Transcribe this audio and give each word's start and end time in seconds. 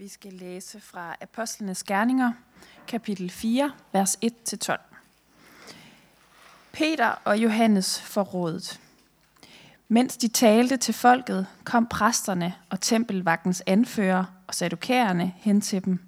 Vi 0.00 0.08
skal 0.08 0.32
læse 0.32 0.80
fra 0.80 1.16
Apostlenes 1.20 1.82
Gerninger, 1.82 2.32
kapitel 2.86 3.30
4, 3.30 3.72
vers 3.92 4.18
1-12. 4.24 4.76
Peter 6.72 7.06
og 7.24 7.38
Johannes 7.38 8.00
forrådet. 8.00 8.80
Mens 9.88 10.16
de 10.16 10.28
talte 10.28 10.76
til 10.76 10.94
folket, 10.94 11.46
kom 11.64 11.86
præsterne 11.86 12.54
og 12.70 12.80
tempelvagtens 12.80 13.62
anfører 13.66 14.24
og 14.46 14.54
sadukærerne 14.54 15.32
hen 15.36 15.60
til 15.60 15.84
dem. 15.84 15.98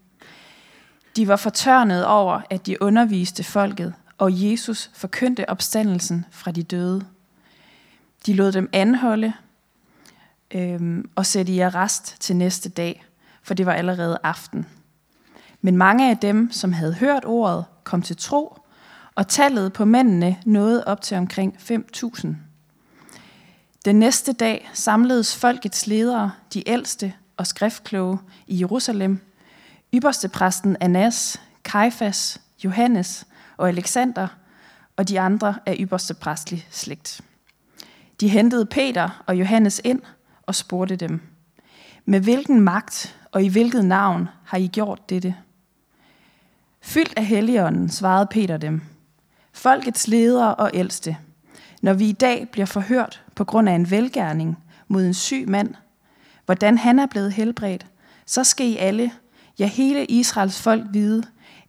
De 1.16 1.28
var 1.28 1.36
fortørnet 1.36 2.06
over, 2.06 2.40
at 2.50 2.66
de 2.66 2.82
underviste 2.82 3.44
folket, 3.44 3.94
og 4.18 4.50
Jesus 4.50 4.90
forkyndte 4.94 5.48
opstandelsen 5.48 6.24
fra 6.30 6.50
de 6.50 6.62
døde. 6.62 7.06
De 8.26 8.32
lod 8.34 8.52
dem 8.52 8.70
anholde 8.72 9.32
øhm, 10.50 11.10
og 11.14 11.26
sætte 11.26 11.52
i 11.52 11.60
arrest 11.60 12.16
til 12.20 12.36
næste 12.36 12.68
dag– 12.68 13.04
for 13.50 13.54
det 13.54 13.66
var 13.66 13.72
allerede 13.72 14.18
aften. 14.22 14.66
Men 15.60 15.76
mange 15.76 16.10
af 16.10 16.18
dem, 16.18 16.52
som 16.52 16.72
havde 16.72 16.94
hørt 16.94 17.24
ordet, 17.24 17.64
kom 17.84 18.02
til 18.02 18.16
tro, 18.16 18.58
og 19.14 19.28
tallet 19.28 19.72
på 19.72 19.84
mændene 19.84 20.36
nåede 20.46 20.84
op 20.84 21.00
til 21.00 21.16
omkring 21.16 21.56
5.000. 21.56 22.28
Den 23.84 23.98
næste 23.98 24.32
dag 24.32 24.70
samledes 24.72 25.36
folkets 25.36 25.86
ledere, 25.86 26.32
de 26.54 26.68
ældste 26.68 27.12
og 27.36 27.46
skriftkloge 27.46 28.18
i 28.46 28.60
Jerusalem, 28.60 29.20
ypperstepræsten 29.94 30.76
Anas, 30.80 31.40
Kajfas, 31.64 32.40
Johannes 32.64 33.26
og 33.56 33.68
Alexander 33.68 34.28
og 34.96 35.08
de 35.08 35.20
andre 35.20 35.54
af 35.66 35.76
ypperste 35.80 36.14
præstlig 36.14 36.66
slægt. 36.70 37.20
De 38.20 38.28
hentede 38.28 38.66
Peter 38.66 39.24
og 39.26 39.36
Johannes 39.36 39.80
ind 39.84 40.02
og 40.42 40.54
spurgte 40.54 40.96
dem, 40.96 41.20
med 42.04 42.20
hvilken 42.20 42.60
magt 42.60 43.16
og 43.32 43.44
i 43.44 43.48
hvilket 43.48 43.84
navn 43.84 44.28
har 44.44 44.58
I 44.58 44.66
gjort 44.66 45.10
dette? 45.10 45.36
Fyldt 46.80 47.14
af 47.16 47.24
Helligånden, 47.26 47.88
svarede 47.88 48.26
Peter 48.30 48.56
dem. 48.56 48.80
Folkets 49.52 50.08
ledere 50.08 50.54
og 50.54 50.70
ældste, 50.74 51.16
når 51.82 51.92
vi 51.92 52.08
i 52.08 52.12
dag 52.12 52.48
bliver 52.52 52.66
forhørt 52.66 53.22
på 53.34 53.44
grund 53.44 53.68
af 53.68 53.72
en 53.72 53.90
velgærning 53.90 54.58
mod 54.88 55.04
en 55.04 55.14
syg 55.14 55.44
mand, 55.48 55.74
hvordan 56.44 56.78
han 56.78 56.98
er 56.98 57.06
blevet 57.06 57.32
helbredt, 57.32 57.86
så 58.26 58.44
skal 58.44 58.66
I 58.66 58.76
alle, 58.76 59.12
ja 59.58 59.66
hele 59.66 60.04
Israels 60.04 60.62
folk 60.62 60.84
vide, 60.92 61.22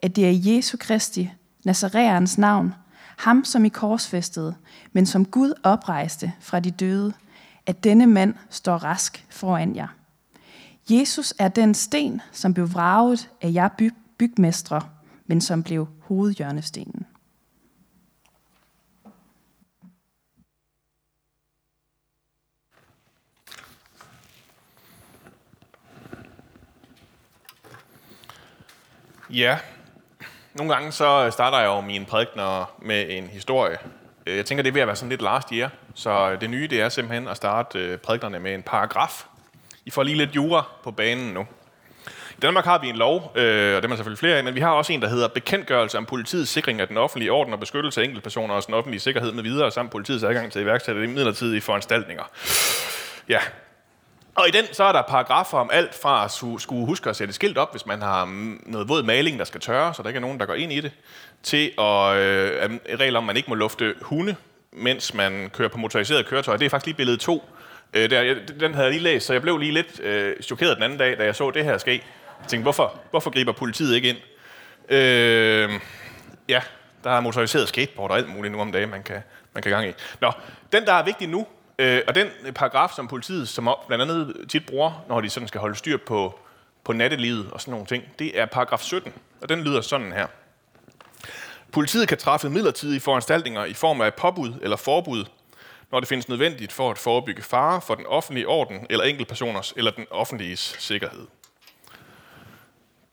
at 0.03 0.15
det 0.15 0.27
er 0.29 0.53
Jesu 0.53 0.77
Kristi, 0.79 1.31
Nazareans 1.63 2.37
navn, 2.37 2.73
ham 3.17 3.45
som 3.45 3.65
I 3.65 3.69
korsfæstede, 3.69 4.55
men 4.93 5.05
som 5.05 5.25
Gud 5.25 5.53
oprejste 5.63 6.33
fra 6.39 6.59
de 6.59 6.71
døde, 6.71 7.13
at 7.65 7.83
denne 7.83 8.07
mand 8.07 8.33
står 8.49 8.77
rask 8.77 9.25
foran 9.29 9.75
jer. 9.75 9.87
Jesus 10.91 11.33
er 11.39 11.47
den 11.47 11.73
sten, 11.73 12.21
som 12.31 12.53
blev 12.53 12.73
vraget 12.73 13.29
af 13.41 13.51
jer 13.53 13.69
byg 13.77 13.93
bygmestre, 14.17 14.81
men 15.25 15.41
som 15.41 15.63
blev 15.63 15.87
hovedhjørnestenen. 16.01 17.05
Ja, 29.29 29.59
nogle 30.53 30.73
gange 30.73 30.91
så 30.91 31.29
starter 31.31 31.57
jeg 31.59 31.67
jo 31.67 31.81
mine 31.81 32.05
prædikner 32.05 32.75
med 32.81 33.05
en 33.09 33.27
historie. 33.27 33.77
Jeg 34.25 34.45
tænker, 34.45 34.63
det 34.63 34.73
vil 34.73 34.87
være 34.87 34.95
sådan 34.95 35.09
lidt 35.09 35.21
last 35.21 35.49
year, 35.49 35.69
så 35.93 36.35
det 36.35 36.49
nye 36.49 36.67
det 36.67 36.81
er 36.81 36.89
simpelthen 36.89 37.27
at 37.27 37.37
starte 37.37 37.79
øh, 37.79 37.97
prædiknerne 37.97 38.39
med 38.39 38.53
en 38.53 38.63
paragraf. 38.63 39.25
I 39.85 39.89
får 39.89 40.03
lige 40.03 40.17
lidt 40.17 40.35
jura 40.35 40.63
på 40.83 40.91
banen 40.91 41.33
nu. 41.33 41.47
I 42.37 42.41
Danmark 42.41 42.65
har 42.65 42.79
vi 42.79 42.89
en 42.89 42.95
lov, 42.95 43.31
øh, 43.35 43.75
og 43.75 43.81
det 43.81 43.83
er 43.83 43.87
man 43.87 43.97
selvfølgelig 43.97 44.19
flere 44.19 44.37
af, 44.37 44.43
men 44.43 44.55
vi 44.55 44.59
har 44.59 44.71
også 44.71 44.93
en, 44.93 45.01
der 45.01 45.09
hedder 45.09 45.27
Bekendtgørelse 45.27 45.97
om 45.97 46.05
politiets 46.05 46.51
sikring 46.51 46.81
af 46.81 46.87
den 46.87 46.97
offentlige 46.97 47.31
orden 47.31 47.53
og 47.53 47.59
beskyttelse 47.59 48.01
af 48.01 48.05
enkeltpersoner 48.05 48.53
og 48.53 48.65
den 48.65 48.73
offentlige 48.73 48.99
sikkerhed 48.99 49.31
med 49.31 49.43
videre, 49.43 49.71
samt 49.71 49.91
politiets 49.91 50.23
adgang 50.23 50.51
til 50.51 50.61
iværksætte 50.61 51.07
midlertidige 51.07 51.61
foranstaltninger. 51.61 52.23
Ja, 53.29 53.39
og 54.35 54.47
i 54.47 54.51
den 54.51 54.65
så 54.73 54.83
er 54.83 54.91
der 54.91 55.01
paragrafer 55.01 55.57
om 55.57 55.69
alt 55.73 55.95
fra 56.01 56.25
at 56.25 56.61
skulle 56.61 56.85
huske 56.85 57.09
at 57.09 57.15
sætte 57.15 57.33
skilt 57.33 57.57
op, 57.57 57.71
hvis 57.71 57.85
man 57.85 58.01
har 58.01 58.25
noget 58.65 58.89
våd 58.89 59.03
maling, 59.03 59.39
der 59.39 59.45
skal 59.45 59.61
tørre, 59.61 59.93
så 59.93 60.03
der 60.03 60.09
ikke 60.09 60.17
er 60.17 60.21
nogen, 60.21 60.39
der 60.39 60.45
går 60.45 60.53
ind 60.53 60.73
i 60.73 60.79
det, 60.79 60.91
til 61.43 61.71
at 61.77 62.15
øh, 62.15 62.79
regler 62.99 63.17
om, 63.17 63.23
at 63.23 63.27
man 63.27 63.37
ikke 63.37 63.49
må 63.49 63.55
lufte 63.55 63.95
hunde, 64.01 64.35
mens 64.71 65.13
man 65.13 65.49
kører 65.53 65.69
på 65.69 65.77
motoriseret 65.77 66.25
køretøj. 66.25 66.57
Det 66.57 66.65
er 66.65 66.69
faktisk 66.69 66.85
lige 66.85 66.95
billede 66.95 67.17
2 67.17 67.43
Øh, 67.93 68.09
der, 68.09 68.35
den 68.59 68.73
havde 68.73 68.85
jeg 68.85 68.93
lige 68.93 69.03
læst, 69.03 69.25
så 69.25 69.33
jeg 69.33 69.41
blev 69.41 69.57
lige 69.57 69.71
lidt 69.71 69.99
øh, 69.99 70.35
chokeret 70.41 70.75
den 70.75 70.83
anden 70.83 70.99
dag, 70.99 71.17
da 71.17 71.23
jeg 71.23 71.35
så 71.35 71.51
det 71.51 71.63
her 71.63 71.77
ske. 71.77 71.91
Jeg 71.91 72.47
tænkte, 72.47 72.63
hvorfor, 72.63 72.99
hvorfor 73.09 73.29
griber 73.29 73.51
politiet 73.51 73.95
ikke 73.95 74.09
ind? 74.09 74.17
Øh, 74.89 75.69
ja, 76.49 76.61
der 77.03 77.11
er 77.11 77.19
motoriseret 77.19 77.67
skateboard 77.67 78.11
og 78.11 78.17
alt 78.17 78.29
muligt 78.29 78.51
nu 78.51 78.61
om 78.61 78.71
dagen, 78.71 78.89
man 78.89 79.03
kan, 79.03 79.23
man 79.53 79.63
kan 79.63 79.71
gang 79.71 79.87
i. 79.87 79.93
Nå, 80.21 80.31
den, 80.71 80.85
der 80.85 80.93
er 80.93 81.03
vigtig 81.03 81.27
nu, 81.29 81.47
øh, 81.79 82.01
og 82.07 82.15
den 82.15 82.27
paragraf, 82.55 82.91
som 82.95 83.07
politiet 83.07 83.49
som 83.49 83.69
blandt 83.87 84.01
andet 84.01 84.35
tit 84.49 84.65
bruger, 84.65 85.05
når 85.09 85.21
de 85.21 85.29
sådan 85.29 85.47
skal 85.47 85.59
holde 85.59 85.75
styr 85.75 85.97
på, 85.97 86.39
på 86.83 86.93
nattelivet 86.93 87.51
og 87.51 87.61
sådan 87.61 87.71
nogle 87.71 87.85
ting, 87.85 88.03
det 88.19 88.39
er 88.39 88.45
paragraf 88.45 88.79
17, 88.79 89.13
og 89.41 89.49
den 89.49 89.63
lyder 89.63 89.81
sådan 89.81 90.13
her. 90.13 90.27
Politiet 91.71 92.07
kan 92.07 92.17
træffe 92.17 92.49
midlertidige 92.49 92.99
foranstaltninger 92.99 93.65
i 93.65 93.73
form 93.73 94.01
af 94.01 94.13
påbud 94.13 94.53
eller 94.61 94.77
forbud 94.77 95.25
når 95.91 95.99
det 95.99 96.09
findes 96.09 96.29
nødvendigt 96.29 96.71
for 96.71 96.91
at 96.91 96.97
forebygge 96.97 97.41
fare 97.41 97.81
for 97.81 97.95
den 97.95 98.05
offentlige 98.05 98.47
orden 98.47 98.85
eller 98.89 99.05
enkeltpersoners 99.05 99.73
eller 99.77 99.91
den 99.91 100.05
offentlige 100.11 100.57
sikkerhed. 100.57 101.27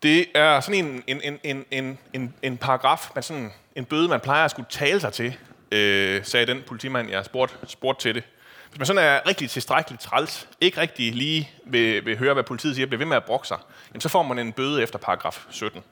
Det 0.03 0.27
er 0.35 0.61
sådan 0.61 0.85
en, 0.85 1.03
en, 1.07 1.21
en, 1.25 1.39
en, 1.45 1.65
en, 1.71 1.99
en, 2.13 2.35
en 2.43 2.57
paragraf, 2.57 3.11
man 3.15 3.23
sådan, 3.23 3.53
en 3.77 3.85
bøde, 3.85 4.09
man 4.09 4.21
plejer 4.21 4.45
at 4.45 4.51
skulle 4.51 4.67
tale 4.71 5.01
sig 5.01 5.13
til, 5.13 5.37
øh, 5.73 6.25
sagde 6.25 6.47
den 6.47 6.63
politimand, 6.67 7.11
jeg 7.11 7.25
spurgte, 7.25 7.55
spurgte 7.67 8.03
til 8.03 8.15
det. 8.15 8.25
Hvis 8.69 8.79
man 8.79 8.87
sådan 8.87 9.05
er 9.05 9.29
rigtig 9.29 9.51
tilstrækkeligt 9.51 10.03
træls, 10.03 10.49
ikke 10.61 10.81
rigtig 10.81 11.15
lige 11.15 11.51
vil, 11.65 12.07
vil 12.07 12.19
høre, 12.19 12.35
hvad 12.35 12.45
politiet 12.45 12.75
siger, 12.75 12.87
bliver 12.87 12.99
ved 12.99 13.07
med 13.07 13.17
at 13.17 13.25
brokke 13.25 13.49
sig, 13.49 13.59
jamen 13.93 14.01
så 14.01 14.09
får 14.09 14.23
man 14.23 14.39
en 14.39 14.53
bøde 14.53 14.83
efter 14.83 14.99
paragraf 14.99 15.47
17. 15.51 15.83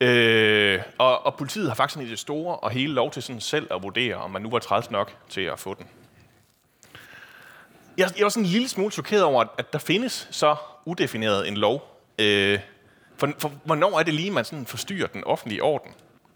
Øh, 0.00 0.82
og, 0.98 1.26
og 1.26 1.34
politiet 1.36 1.68
har 1.68 1.74
faktisk 1.74 2.06
i 2.06 2.10
det 2.10 2.18
store 2.18 2.56
og 2.56 2.70
hele 2.70 2.92
lov 2.92 3.10
til 3.10 3.22
sådan 3.22 3.40
selv 3.40 3.68
at 3.70 3.82
vurdere, 3.82 4.14
om 4.14 4.30
man 4.30 4.42
nu 4.42 4.50
var 4.50 4.58
træls 4.58 4.90
nok 4.90 5.16
til 5.28 5.40
at 5.40 5.58
få 5.58 5.74
den. 5.74 5.86
Jeg, 7.96 8.10
jeg 8.16 8.24
var 8.24 8.28
sådan 8.28 8.44
en 8.44 8.50
lille 8.50 8.68
smule 8.68 8.90
chokeret 8.90 9.22
over, 9.22 9.44
at 9.58 9.72
der 9.72 9.78
findes 9.78 10.28
så 10.30 10.56
udefineret 10.84 11.48
en 11.48 11.56
lov. 11.56 12.00
Øh, 12.18 12.60
for, 13.16 13.32
for 13.38 13.52
hvornår 13.64 13.98
er 13.98 14.02
det 14.02 14.14
lige, 14.14 14.30
man 14.30 14.44
sådan 14.44 14.66
forstyrrer 14.66 15.06
den 15.06 15.24
offentlige 15.24 15.62
orden? 15.62 15.92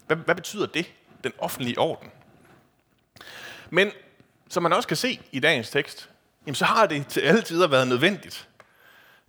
Hvad, 0.07 0.17
hvad 0.17 0.35
betyder 0.35 0.65
det, 0.65 0.91
den 1.23 1.31
offentlige 1.37 1.79
orden? 1.79 2.11
Men 3.69 3.91
som 4.49 4.63
man 4.63 4.73
også 4.73 4.87
kan 4.87 4.97
se 4.97 5.19
i 5.31 5.39
dagens 5.39 5.69
tekst, 5.69 6.09
jamen, 6.45 6.55
så 6.55 6.65
har 6.65 6.85
det 6.85 7.07
til 7.07 7.21
alle 7.21 7.41
tider 7.41 7.67
været 7.67 7.87
nødvendigt. 7.87 8.47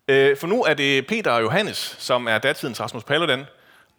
Øh, 0.09 0.37
for 0.37 0.47
nu 0.47 0.63
er 0.63 0.75
det 0.75 1.07
Peter 1.07 1.31
og 1.31 1.43
Johannes, 1.43 1.97
som 1.99 2.29
er 2.29 2.39
datidens 2.39 2.81
Rasmus 2.81 3.05
Paludan, 3.05 3.45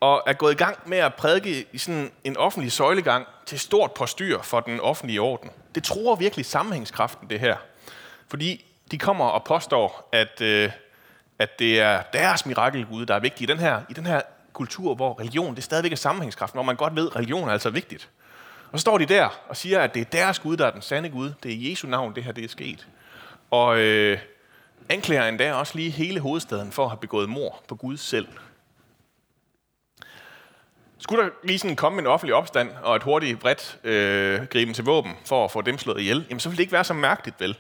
og 0.02 0.24
er 0.28 0.34
gået 0.34 0.52
i 0.52 0.56
gang 0.56 0.78
med 0.86 0.98
at 0.98 1.14
prædike 1.14 1.66
i 1.72 1.78
sådan 1.78 2.12
en 2.24 2.38
offentlig 2.38 2.72
søjlegang 2.72 3.28
til 3.46 3.60
stort 3.60 3.92
postyr 3.92 4.42
for 4.42 4.60
den 4.60 4.80
offentlige 4.80 5.22
orden. 5.22 5.50
Det 5.76 5.84
tror 5.84 6.16
virkelig 6.16 6.46
sammenhængskraften, 6.46 7.30
det 7.30 7.40
her. 7.40 7.56
Fordi 8.28 8.66
de 8.92 8.98
kommer 8.98 9.26
og 9.26 9.44
påstår, 9.44 10.10
at, 10.12 10.42
øh, 10.42 10.72
at 11.40 11.60
det 11.60 11.80
er 11.80 12.02
deres 12.14 12.46
mirakelgud, 12.46 13.06
der 13.06 13.16
er 13.16 13.20
vigtig 13.20 13.44
i 13.44 13.48
den 13.48 13.60
her, 13.60 13.82
i 13.90 13.94
den 13.94 14.06
her 14.06 14.22
kultur, 14.54 14.96
hvor 14.96 15.20
religion 15.20 15.56
det 15.56 15.64
stadigvæk 15.64 15.92
er 15.92 15.96
sammenhængskraften, 15.96 16.58
hvor 16.58 16.64
man 16.64 16.76
godt 16.76 16.96
ved, 16.96 17.08
at 17.08 17.16
religion 17.16 17.48
er 17.48 17.54
altså 17.54 17.70
vigtigt. 17.70 18.10
Og 18.72 18.80
så 18.80 18.82
står 18.82 18.98
de 18.98 19.06
der 19.06 19.30
og 19.48 19.58
siger, 19.58 19.80
at 19.80 19.94
det 19.94 20.02
er 20.02 20.06
deres 20.06 20.40
Gud, 20.40 20.58
der 20.58 20.66
er 20.66 20.72
den 20.72 20.82
sande 20.82 21.10
Gud. 21.10 21.34
Det 21.44 21.52
er 21.52 21.70
Jesu 21.70 21.88
navn, 21.88 22.16
det 22.16 22.24
her 22.24 22.32
det 22.32 22.44
er 22.44 22.50
sket. 22.50 22.88
Og 23.52 23.80
øh, 23.80 24.20
anklager 24.90 25.28
endda 25.28 25.54
også 25.54 25.76
lige 25.76 25.90
hele 25.90 26.20
hovedstaden 26.20 26.72
for 26.72 26.84
at 26.84 26.90
have 26.90 26.98
begået 26.98 27.30
mor 27.30 27.62
på 27.68 27.76
Gud 27.76 27.98
selv. 27.98 28.28
Skulle 31.02 31.24
der 31.24 31.30
lige 31.44 31.60
sådan 31.60 31.76
komme 31.76 32.00
en 32.00 32.08
offentlig 32.08 32.36
opstand 32.36 32.70
og 32.84 32.96
et 32.96 33.04
hurtigt 33.04 33.40
bredt 33.40 33.80
øh, 33.84 34.44
griben 34.44 34.74
til 34.74 34.84
våben 34.84 35.12
for 35.26 35.46
at 35.46 35.52
få 35.52 35.62
dem 35.62 35.78
slået 35.78 36.02
ihjel, 36.02 36.26
jamen 36.30 36.40
så 36.40 36.50
ville 36.50 36.58
det 36.58 36.64
ikke 36.64 36.74
være 36.74 36.84
så 36.84 36.94
mærkeligt, 36.94 37.42
vel? 37.42 37.58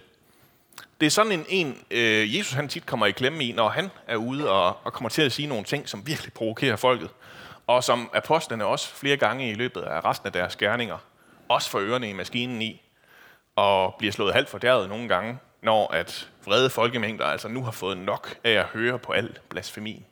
Det 0.99 1.05
er 1.05 1.09
sådan 1.09 1.31
en, 1.31 1.45
en 1.49 1.77
øh, 1.91 2.37
Jesus 2.37 2.53
han 2.53 2.67
tit 2.67 2.85
kommer 2.85 3.05
i 3.05 3.11
klemme 3.11 3.43
i, 3.43 3.51
når 3.51 3.69
han 3.69 3.89
er 4.07 4.15
ude 4.15 4.49
og, 4.51 4.77
og 4.83 4.93
kommer 4.93 5.09
til 5.09 5.21
at 5.21 5.31
sige 5.31 5.47
nogle 5.47 5.63
ting, 5.63 5.89
som 5.89 6.07
virkelig 6.07 6.33
provokerer 6.33 6.75
folket. 6.75 7.09
Og 7.67 7.83
som 7.83 8.09
apostlene 8.13 8.65
også 8.65 8.95
flere 8.95 9.17
gange 9.17 9.51
i 9.51 9.53
løbet 9.53 9.81
af 9.81 10.05
resten 10.05 10.27
af 10.27 10.33
deres 10.33 10.55
gerninger, 10.55 10.97
også 11.49 11.69
for 11.69 11.79
ørerne 11.79 12.09
i 12.09 12.13
maskinen 12.13 12.61
i, 12.61 12.81
og 13.55 13.95
bliver 13.97 14.11
slået 14.11 14.33
halvt 14.33 14.49
fordærvet 14.49 14.89
nogle 14.89 15.07
gange, 15.07 15.37
når 15.61 15.93
at 15.93 16.29
vrede 16.45 16.69
folkemængder 16.69 17.25
altså 17.25 17.47
nu 17.47 17.63
har 17.63 17.71
fået 17.71 17.97
nok 17.97 18.35
af 18.43 18.51
at 18.51 18.65
høre 18.65 18.99
på 18.99 19.11
al 19.11 19.37
blasfemi. 19.49 20.05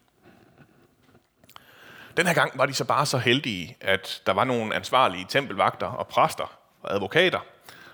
Den 2.19 2.27
her 2.27 2.33
gang 2.33 2.57
var 2.57 2.65
de 2.65 2.73
så 2.73 2.85
bare 2.85 3.05
så 3.05 3.17
heldige, 3.17 3.77
at 3.81 4.21
der 4.25 4.33
var 4.33 4.43
nogle 4.43 4.75
ansvarlige 4.75 5.25
tempelvagter 5.29 5.87
og 5.87 6.07
præster 6.07 6.57
og 6.81 6.93
advokater, 6.93 7.39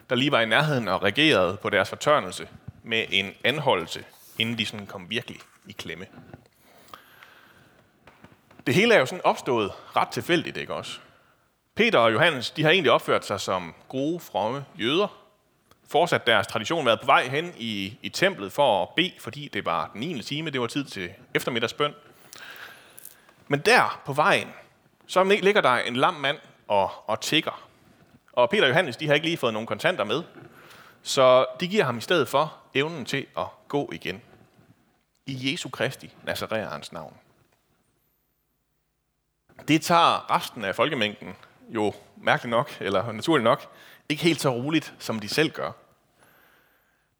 der 0.09 0.15
lige 0.15 0.31
var 0.31 0.41
i 0.41 0.45
nærheden 0.45 0.87
og 0.87 1.03
reagerede 1.03 1.57
på 1.61 1.69
deres 1.69 1.89
fortørnelse 1.89 2.47
med 2.83 3.05
en 3.09 3.33
anholdelse, 3.43 4.05
inden 4.39 4.57
de 4.57 4.65
sådan 4.65 4.85
kom 4.85 5.09
virkelig 5.09 5.39
i 5.67 5.71
klemme. 5.71 6.05
Det 8.67 8.75
hele 8.75 8.93
er 8.93 8.99
jo 8.99 9.05
sådan 9.05 9.25
opstået 9.25 9.71
ret 9.95 10.07
tilfældigt, 10.07 10.57
ikke 10.57 10.73
også? 10.73 10.99
Peter 11.75 11.99
og 11.99 12.13
Johannes, 12.13 12.51
de 12.51 12.63
har 12.63 12.69
egentlig 12.69 12.91
opført 12.91 13.25
sig 13.25 13.39
som 13.39 13.73
gode, 13.87 14.19
fromme 14.19 14.65
jøder. 14.79 15.07
Fortsat 15.87 16.27
deres 16.27 16.47
tradition 16.47 16.85
været 16.85 16.99
på 16.99 17.05
vej 17.05 17.27
hen 17.27 17.53
i, 17.57 17.97
i 18.01 18.09
templet 18.09 18.51
for 18.51 18.83
at 18.83 18.89
bede, 18.95 19.13
fordi 19.19 19.49
det 19.53 19.65
var 19.65 19.89
den 19.93 19.99
9. 19.99 20.21
time, 20.21 20.49
det 20.49 20.61
var 20.61 20.67
tid 20.67 20.85
til 20.85 21.09
eftermiddagsbøn. 21.33 21.93
Men 23.47 23.59
der 23.59 24.01
på 24.05 24.13
vejen, 24.13 24.53
så 25.07 25.23
ligger 25.23 25.61
der 25.61 25.69
en 25.69 25.95
lam 25.95 26.13
mand 26.13 26.37
og, 26.67 27.09
og 27.09 27.21
tigger. 27.21 27.69
Og 28.33 28.49
Peter 28.49 28.63
og 28.63 28.69
Johannes, 28.69 28.97
de 28.97 29.07
har 29.07 29.13
ikke 29.13 29.25
lige 29.25 29.37
fået 29.37 29.53
nogen 29.53 29.67
kontanter 29.67 30.03
med, 30.03 30.23
så 31.03 31.45
de 31.59 31.67
giver 31.67 31.83
ham 31.83 31.97
i 31.97 32.01
stedet 32.01 32.27
for 32.27 32.53
evnen 32.73 33.05
til 33.05 33.25
at 33.37 33.45
gå 33.67 33.89
igen. 33.93 34.21
I 35.25 35.51
Jesu 35.51 35.69
Kristi, 35.69 36.13
Nazareans 36.23 36.91
navn. 36.91 37.17
Det 39.67 39.81
tager 39.81 40.35
resten 40.35 40.63
af 40.63 40.75
folkemængden 40.75 41.35
jo 41.69 41.93
mærkeligt 42.17 42.49
nok, 42.49 42.77
eller 42.79 43.11
naturligt 43.11 43.43
nok, 43.43 43.71
ikke 44.09 44.23
helt 44.23 44.41
så 44.41 44.49
roligt, 44.49 44.93
som 44.99 45.19
de 45.19 45.29
selv 45.29 45.51
gør. 45.51 45.71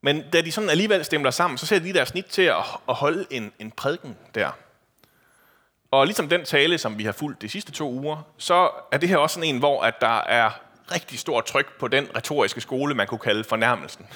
Men 0.02 0.30
da 0.30 0.42
de 0.42 0.52
sådan 0.52 0.70
alligevel 0.70 1.06
stemmer 1.06 1.32
sammen, 1.32 1.58
så 1.58 1.66
ser 1.66 1.80
de 1.80 1.94
deres 1.94 2.10
snit 2.10 2.26
til 2.26 2.42
at, 2.42 2.64
at 2.90 2.96
holde 2.96 3.26
en, 3.30 3.54
en 3.60 3.72
prædiken 3.72 4.18
der. 4.36 4.52
Og 5.96 6.06
ligesom 6.06 6.30
den 6.30 6.46
tale, 6.46 6.78
som 6.78 6.98
vi 6.98 7.04
har 7.04 7.12
fulgt 7.12 7.42
de 7.42 7.50
sidste 7.50 7.72
to 7.72 7.92
uger, 7.92 8.18
så 8.38 8.70
er 8.92 8.98
det 8.98 9.10
her 9.10 9.18
også 9.18 9.34
sådan 9.34 9.50
en, 9.50 9.60
hvor 9.60 9.82
at 9.82 10.02
der 10.02 10.20
er 10.22 10.52
rigtig 10.92 11.20
stort 11.20 11.46
tryk 11.46 11.80
på 11.80 11.88
den 11.88 12.08
retoriske 12.16 12.62
skole, 12.62 12.96
man 12.96 13.08
kunne 13.08 13.20
kalde 13.20 13.44
fornærmelsen. 13.44 14.08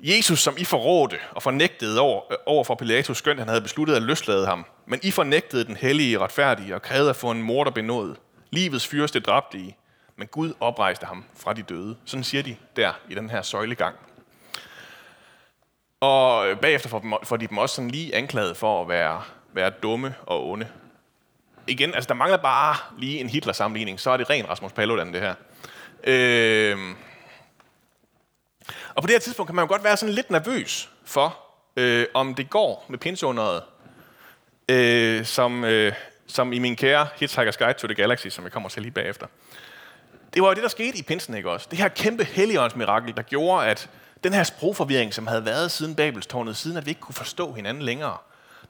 Jesus, 0.00 0.40
som 0.40 0.54
I 0.58 0.64
forrådte 0.64 1.16
og 1.30 1.42
fornægtede 1.42 2.00
over, 2.00 2.22
over 2.46 2.64
for 2.64 2.74
Pilatus, 2.74 3.18
skønt 3.18 3.38
han 3.38 3.48
havde 3.48 3.60
besluttet 3.60 3.94
at 3.94 4.02
løslade 4.02 4.46
ham. 4.46 4.66
Men 4.86 5.00
I 5.02 5.10
fornægtede 5.10 5.64
den 5.64 5.76
hellige 5.76 6.18
retfærdige 6.18 6.74
og 6.74 6.82
krævede 6.82 7.10
at 7.10 7.16
få 7.16 7.30
en 7.30 7.42
morder 7.42 7.70
benådet. 7.70 8.16
Livets 8.50 8.86
fyrste 8.86 9.20
dræbte 9.20 9.58
I, 9.58 9.74
men 10.16 10.26
Gud 10.26 10.52
oprejste 10.60 11.06
ham 11.06 11.24
fra 11.36 11.52
de 11.52 11.62
døde. 11.62 11.96
Sådan 12.04 12.24
siger 12.24 12.42
de 12.42 12.56
der 12.76 12.92
i 13.08 13.14
den 13.14 13.30
her 13.30 13.42
søjlegang. 13.42 13.96
Og 16.00 16.58
bagefter 16.58 16.88
får 17.22 17.36
de 17.36 17.46
dem 17.46 17.58
også 17.58 17.74
sådan 17.74 17.90
lige 17.90 18.14
anklaget 18.14 18.56
for 18.56 18.82
at 18.82 18.88
være, 18.88 19.22
være 19.52 19.70
dumme 19.70 20.14
og 20.26 20.48
onde. 20.48 20.68
Igen, 21.66 21.94
altså 21.94 22.08
der 22.08 22.14
mangler 22.14 22.36
bare 22.36 22.76
lige 22.98 23.20
en 23.20 23.28
Hitler-sammenligning, 23.28 24.00
så 24.00 24.10
er 24.10 24.16
det 24.16 24.30
ren 24.30 24.48
Rasmus 24.48 24.72
Paludan 24.72 25.14
det 25.14 25.20
her. 25.20 25.34
Øh, 26.04 26.78
og 28.94 29.02
på 29.02 29.06
det 29.06 29.10
her 29.10 29.18
tidspunkt 29.20 29.48
kan 29.48 29.56
man 29.56 29.64
jo 29.64 29.68
godt 29.68 29.84
være 29.84 29.96
sådan 29.96 30.14
lidt 30.14 30.30
nervøs 30.30 30.90
for, 31.04 31.38
øh, 31.76 32.06
om 32.14 32.34
det 32.34 32.50
går 32.50 32.86
med 32.88 32.98
pinseunderet, 32.98 33.62
øh, 34.68 35.24
som, 35.24 35.64
øh, 35.64 35.92
som 36.26 36.52
i 36.52 36.58
min 36.58 36.76
kære 36.76 37.08
Hitchhiker's 37.22 37.58
Guide 37.58 37.78
to 37.78 37.86
the 37.86 37.94
Galaxy, 37.94 38.28
som 38.28 38.44
jeg 38.44 38.52
kommer 38.52 38.68
til 38.68 38.82
lige 38.82 38.92
bagefter. 38.92 39.26
Det 40.34 40.42
var 40.42 40.48
jo 40.48 40.54
det, 40.54 40.62
der 40.62 40.68
skete 40.68 40.98
i 40.98 41.02
pinsen, 41.02 41.34
ikke 41.34 41.50
også? 41.50 41.66
Det 41.70 41.78
her 41.78 41.88
kæmpe 41.88 42.26
mirakel, 42.76 43.16
der 43.16 43.22
gjorde, 43.22 43.66
at 43.66 43.90
den 44.24 44.32
her 44.32 44.42
sprogforvirring, 44.42 45.14
som 45.14 45.26
havde 45.26 45.44
været 45.44 45.70
siden 45.70 45.94
Babelstårnet, 45.94 46.56
siden 46.56 46.76
at 46.76 46.86
vi 46.86 46.90
ikke 46.90 47.00
kunne 47.00 47.14
forstå 47.14 47.52
hinanden 47.52 47.82
længere, 47.82 48.16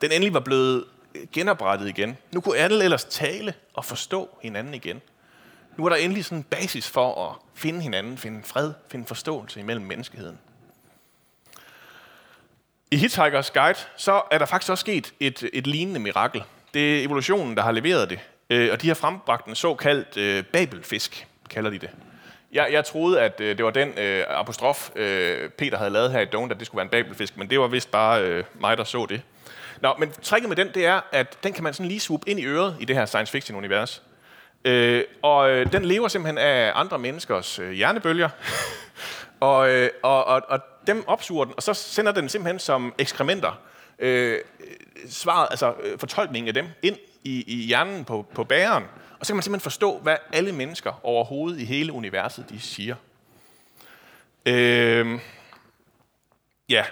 den 0.01 0.13
endelig 0.13 0.35
var 0.35 0.41
blevet 0.41 0.85
genoprettet 1.33 1.89
igen. 1.89 2.19
Nu 2.33 2.41
kunne 2.41 2.57
alle 2.57 2.85
ellers 2.85 3.05
tale 3.05 3.55
og 3.75 3.85
forstå 3.85 4.39
hinanden 4.43 4.75
igen. 4.75 5.01
Nu 5.77 5.85
er 5.85 5.89
der 5.89 5.97
endelig 5.97 6.25
sådan 6.25 6.39
en 6.39 6.45
basis 6.45 6.89
for 6.89 7.31
at 7.31 7.37
finde 7.55 7.81
hinanden, 7.81 8.19
finde 8.19 8.43
fred, 8.43 8.73
finde 8.89 9.07
forståelse 9.07 9.61
imellem 9.61 9.87
menneskeheden. 9.87 10.39
I 12.91 12.97
Hitchhiker's 12.97 13.53
Guide, 13.53 13.79
så 13.97 14.23
er 14.31 14.39
der 14.39 14.47
faktisk 14.47 14.71
også 14.71 14.81
sket 14.81 15.15
et, 15.21 15.51
et 15.53 15.67
lignende 15.67 16.01
mirakel. 16.01 16.43
Det 16.75 16.99
er 17.01 17.05
evolutionen, 17.05 17.57
der 17.57 17.63
har 17.63 17.73
leveret 17.73 18.11
det. 18.11 18.19
Øh, 18.51 18.73
og 18.73 18.83
de 18.83 18.89
har 18.89 18.95
frembragt 18.95 19.47
en 19.47 19.55
såkaldt 19.55 20.17
øh, 20.17 20.45
babelfisk, 20.45 21.27
kalder 21.51 21.71
de 21.71 21.79
det. 21.79 21.91
Jeg, 22.53 22.69
jeg 22.73 22.85
troede, 22.85 23.21
at 23.21 23.41
øh, 23.41 23.57
det 23.57 23.65
var 23.65 23.71
den 23.71 23.99
øh, 23.99 24.25
apostrof, 24.29 24.91
øh, 24.97 25.51
Peter 25.51 25.79
havde 25.79 25.91
lavet 25.91 26.13
her 26.13 26.21
i 26.21 26.25
Don't, 26.25 26.51
at 26.51 26.59
det 26.59 26.67
skulle 26.67 26.77
være 26.77 26.85
en 26.85 27.05
babelfisk, 27.05 27.37
men 27.37 27.51
det 27.51 27.61
var 27.61 27.67
vist 27.67 27.91
bare 27.91 28.23
øh, 28.23 28.45
mig, 28.61 28.79
der 28.79 28.85
så 28.85 29.07
det. 29.09 29.23
Nå, 29.81 29.95
men 29.99 30.13
tricket 30.23 30.49
med 30.49 30.57
den, 30.57 30.71
det 30.75 30.87
er, 30.87 31.01
at 31.13 31.39
den 31.43 31.53
kan 31.53 31.65
man 31.65 31.75
sådan 31.75 31.89
lige 31.89 32.01
swoop 32.01 32.23
ind 32.27 32.41
i 32.41 32.45
øret 32.45 32.77
i 32.81 32.85
det 32.85 32.97
her 32.97 33.07
science 33.07 33.33
fiction-univers. 33.33 34.03
Øh, 34.65 35.05
og 35.23 35.51
øh, 35.51 35.73
den 35.73 35.85
lever 35.85 36.09
simpelthen 36.09 36.39
af 36.39 36.73
andre 36.75 36.99
menneskers 36.99 37.59
øh, 37.59 37.71
hjernebølger. 37.71 38.29
og, 39.41 39.71
øh, 39.71 39.91
og, 40.03 40.25
og, 40.25 40.43
og 40.49 40.61
dem 40.87 41.05
opsuger 41.07 41.45
den, 41.45 41.55
og 41.57 41.63
så 41.63 41.75
sender 41.75 42.13
den 42.13 42.29
simpelthen 42.29 42.59
som 42.59 42.95
ekskrementer 42.99 43.61
øh, 43.99 44.39
svaret, 45.09 45.49
altså 45.51 45.75
øh, 45.83 45.99
fortolkningen 45.99 46.49
af 46.49 46.55
dem 46.55 46.67
ind 46.83 46.97
i, 47.25 47.45
i 47.47 47.67
hjernen 47.67 48.05
på, 48.05 48.27
på 48.35 48.45
bæren. 48.45 48.85
Og 49.21 49.27
så 49.27 49.33
kan 49.33 49.37
man 49.37 49.43
simpelthen 49.43 49.65
forstå, 49.65 49.99
hvad 49.99 50.17
alle 50.33 50.53
mennesker 50.53 51.01
overhovedet 51.03 51.61
i 51.61 51.65
hele 51.65 51.93
universet, 51.93 52.51
de 52.51 52.61
siger. 52.61 52.95
Øh, 54.47 55.21
ja, 56.69 56.85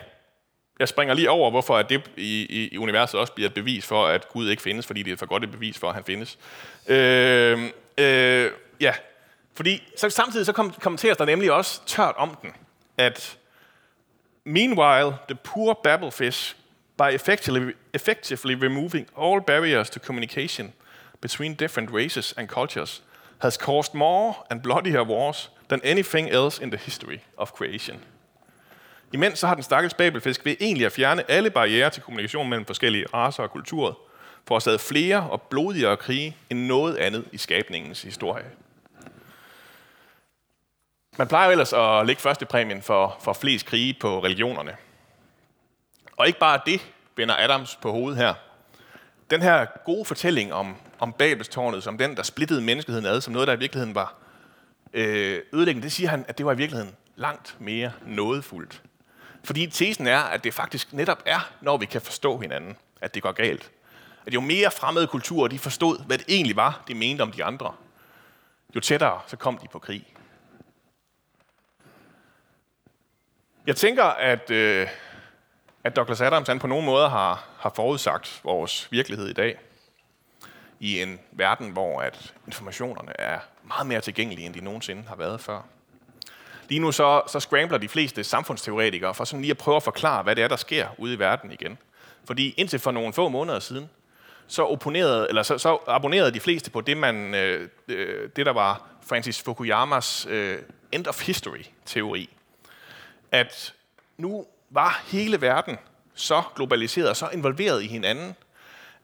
jeg 0.78 0.88
springer 0.88 1.14
lige 1.14 1.30
over, 1.30 1.50
hvorfor 1.50 1.76
at 1.76 1.88
det 1.88 2.10
i, 2.16 2.46
i, 2.50 2.68
i 2.72 2.78
universet 2.78 3.20
også 3.20 3.32
bliver 3.32 3.48
et 3.48 3.54
bevis 3.54 3.86
for, 3.86 4.06
at 4.06 4.28
Gud 4.28 4.50
ikke 4.50 4.62
findes, 4.62 4.86
fordi 4.86 5.02
det 5.02 5.12
er 5.12 5.16
for 5.16 5.26
godt 5.26 5.44
et 5.44 5.50
bevis 5.50 5.78
for, 5.78 5.88
at 5.88 5.94
han 5.94 6.04
findes. 6.04 6.38
Øh, 6.88 7.70
øh, 7.98 8.50
ja, 8.80 8.94
fordi 9.54 9.82
så 9.96 10.10
samtidig 10.10 10.46
så 10.46 10.52
kom, 10.52 10.70
kommenteres 10.70 11.16
der 11.16 11.24
nemlig 11.24 11.52
også 11.52 11.80
tørt 11.86 12.14
om 12.16 12.36
den, 12.42 12.52
at 12.98 13.38
meanwhile, 14.44 15.16
the 15.28 15.34
poor 15.44 15.80
babblefish, 15.84 16.56
by 16.98 17.14
effectively, 17.14 17.72
effectively 17.94 18.54
removing 18.54 19.08
all 19.22 19.40
barriers 19.40 19.90
to 19.90 20.00
communication 20.00 20.72
between 21.20 21.54
different 21.54 21.90
races 21.92 22.34
and 22.36 22.48
cultures, 22.48 23.02
has 23.38 23.56
caused 23.56 23.94
more 23.94 24.34
and 24.50 24.62
bloodier 24.62 25.04
wars 25.04 25.50
than 25.68 25.80
anything 25.84 26.30
else 26.30 26.62
in 26.62 26.70
the 26.70 26.78
history 26.78 27.20
of 27.36 27.52
creation. 27.52 28.00
Imens 29.12 29.38
så 29.38 29.46
har 29.46 29.54
den 29.54 29.62
stakkels 29.62 29.94
babelfisk 29.94 30.44
ved 30.44 30.56
egentlig 30.60 30.86
at 30.86 30.92
fjerne 30.92 31.30
alle 31.30 31.50
barriere 31.50 31.90
til 31.90 32.02
kommunikation 32.02 32.48
mellem 32.48 32.66
forskellige 32.66 33.06
raser 33.14 33.42
og 33.42 33.50
kulturer, 33.50 33.92
forårsaget 34.48 34.80
flere 34.80 35.30
og 35.30 35.42
blodigere 35.42 35.96
krige 35.96 36.36
end 36.50 36.58
noget 36.66 36.96
andet 36.96 37.24
i 37.32 37.38
skabningens 37.38 38.02
historie. 38.02 38.44
Man 41.18 41.28
plejer 41.28 41.46
jo 41.46 41.52
ellers 41.52 41.72
at 41.72 42.06
lægge 42.06 42.22
første 42.22 42.46
præmien 42.46 42.82
for, 42.82 43.16
for 43.20 43.32
flest 43.32 43.66
krige 43.66 43.96
på 44.00 44.24
religionerne. 44.24 44.76
Og 46.16 46.26
ikke 46.26 46.38
bare 46.38 46.60
det 46.66 46.80
vender 47.16 47.36
Adams 47.38 47.78
på 47.82 47.90
hovedet 47.92 48.18
her. 48.18 48.34
Den 49.30 49.42
her 49.42 49.66
gode 49.84 50.04
fortælling 50.04 50.52
om, 50.52 50.76
om 50.98 51.12
Babelstårnet, 51.12 51.82
som 51.82 51.98
den, 51.98 52.16
der 52.16 52.22
splittede 52.22 52.60
menneskeheden 52.60 53.06
ad, 53.06 53.20
som 53.20 53.32
noget, 53.32 53.48
der 53.48 53.54
i 53.54 53.58
virkeligheden 53.58 53.94
var 53.94 54.14
øh, 54.92 55.42
ødelæggende, 55.52 55.84
det 55.84 55.92
siger 55.92 56.10
han, 56.10 56.24
at 56.28 56.38
det 56.38 56.46
var 56.46 56.52
i 56.52 56.56
virkeligheden 56.56 56.94
langt 57.16 57.56
mere 57.58 57.92
nådefuldt. 58.06 58.82
Fordi 59.48 59.66
tesen 59.66 60.06
er, 60.06 60.18
at 60.18 60.44
det 60.44 60.54
faktisk 60.54 60.92
netop 60.92 61.22
er, 61.26 61.50
når 61.60 61.76
vi 61.76 61.86
kan 61.86 62.00
forstå 62.00 62.38
hinanden, 62.38 62.76
at 63.00 63.14
det 63.14 63.22
går 63.22 63.32
galt. 63.32 63.70
At 64.26 64.34
jo 64.34 64.40
mere 64.40 64.70
fremmede 64.70 65.06
kulturer 65.06 65.48
de 65.48 65.58
forstod, 65.58 66.04
hvad 66.06 66.18
det 66.18 66.26
egentlig 66.28 66.56
var, 66.56 66.82
de 66.88 66.94
mente 66.94 67.22
om 67.22 67.32
de 67.32 67.44
andre, 67.44 67.74
jo 68.74 68.80
tættere 68.80 69.20
så 69.26 69.36
kom 69.36 69.58
de 69.58 69.68
på 69.68 69.78
krig. 69.78 70.14
Jeg 73.66 73.76
tænker, 73.76 74.04
at, 74.04 74.50
øh, 74.50 74.88
at 75.84 75.96
Douglas 75.96 76.20
Adams 76.20 76.48
han 76.48 76.58
på 76.58 76.66
nogen 76.66 76.86
måde 76.86 77.08
har, 77.08 77.44
har 77.58 77.72
forudsagt 77.76 78.40
vores 78.44 78.88
virkelighed 78.90 79.28
i 79.28 79.32
dag. 79.32 79.58
I 80.80 81.02
en 81.02 81.20
verden, 81.32 81.70
hvor 81.70 82.00
at 82.00 82.34
informationerne 82.46 83.20
er 83.20 83.38
meget 83.62 83.86
mere 83.86 84.00
tilgængelige, 84.00 84.46
end 84.46 84.54
de 84.54 84.60
nogensinde 84.60 85.04
har 85.08 85.16
været 85.16 85.40
før. 85.40 85.62
Lige 86.68 86.78
nu 86.78 86.92
så, 86.92 87.22
så 87.26 87.40
scrambler 87.40 87.78
de 87.78 87.88
fleste 87.88 88.24
samfundsteoretikere 88.24 89.14
for 89.14 89.24
sådan 89.24 89.40
lige 89.40 89.50
at 89.50 89.58
prøve 89.58 89.76
at 89.76 89.82
forklare, 89.82 90.22
hvad 90.22 90.36
det 90.36 90.44
er, 90.44 90.48
der 90.48 90.56
sker 90.56 90.86
ude 90.98 91.14
i 91.14 91.18
verden 91.18 91.52
igen. 91.52 91.78
Fordi 92.24 92.54
indtil 92.56 92.78
for 92.78 92.90
nogle 92.90 93.12
få 93.12 93.28
måneder 93.28 93.58
siden, 93.58 93.90
så, 94.46 94.62
opponerede, 94.62 95.26
eller 95.28 95.42
så, 95.42 95.58
så 95.58 95.78
abonnerede 95.86 96.32
de 96.32 96.40
fleste 96.40 96.70
på 96.70 96.80
det, 96.80 96.96
man, 96.96 97.34
øh, 97.34 97.68
øh 97.88 98.30
det 98.36 98.46
der 98.46 98.52
var 98.52 98.82
Francis 99.02 99.42
Fukuyamas 99.42 100.26
øh, 100.30 100.58
end 100.92 101.06
of 101.06 101.26
history-teori. 101.26 102.30
At 103.32 103.74
nu 104.16 104.46
var 104.70 105.02
hele 105.06 105.40
verden 105.40 105.78
så 106.14 106.42
globaliseret 106.56 107.08
og 107.10 107.16
så 107.16 107.28
involveret 107.32 107.82
i 107.82 107.86
hinanden, 107.86 108.36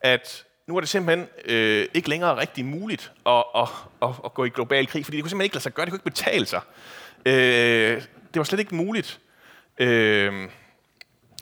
at 0.00 0.44
nu 0.66 0.76
er 0.76 0.80
det 0.80 0.88
simpelthen 0.88 1.28
øh, 1.44 1.88
ikke 1.94 2.08
længere 2.08 2.36
rigtig 2.36 2.64
muligt 2.64 3.12
at, 3.26 3.44
at, 3.56 3.68
at, 4.02 4.08
at 4.24 4.34
gå 4.34 4.44
i 4.44 4.48
global 4.48 4.86
krig, 4.86 5.04
fordi 5.04 5.16
det 5.16 5.22
kunne 5.22 5.30
simpelthen 5.30 5.44
ikke 5.44 5.54
lade 5.54 5.62
sig 5.62 5.74
gøre, 5.74 5.86
det 5.86 5.90
kunne 5.90 5.96
ikke 5.96 6.10
betale 6.10 6.46
sig. 6.46 6.60
Øh, 7.26 8.02
det 8.02 8.40
var 8.40 8.44
slet 8.44 8.58
ikke 8.58 8.74
muligt. 8.74 9.20
Øh, 9.78 10.48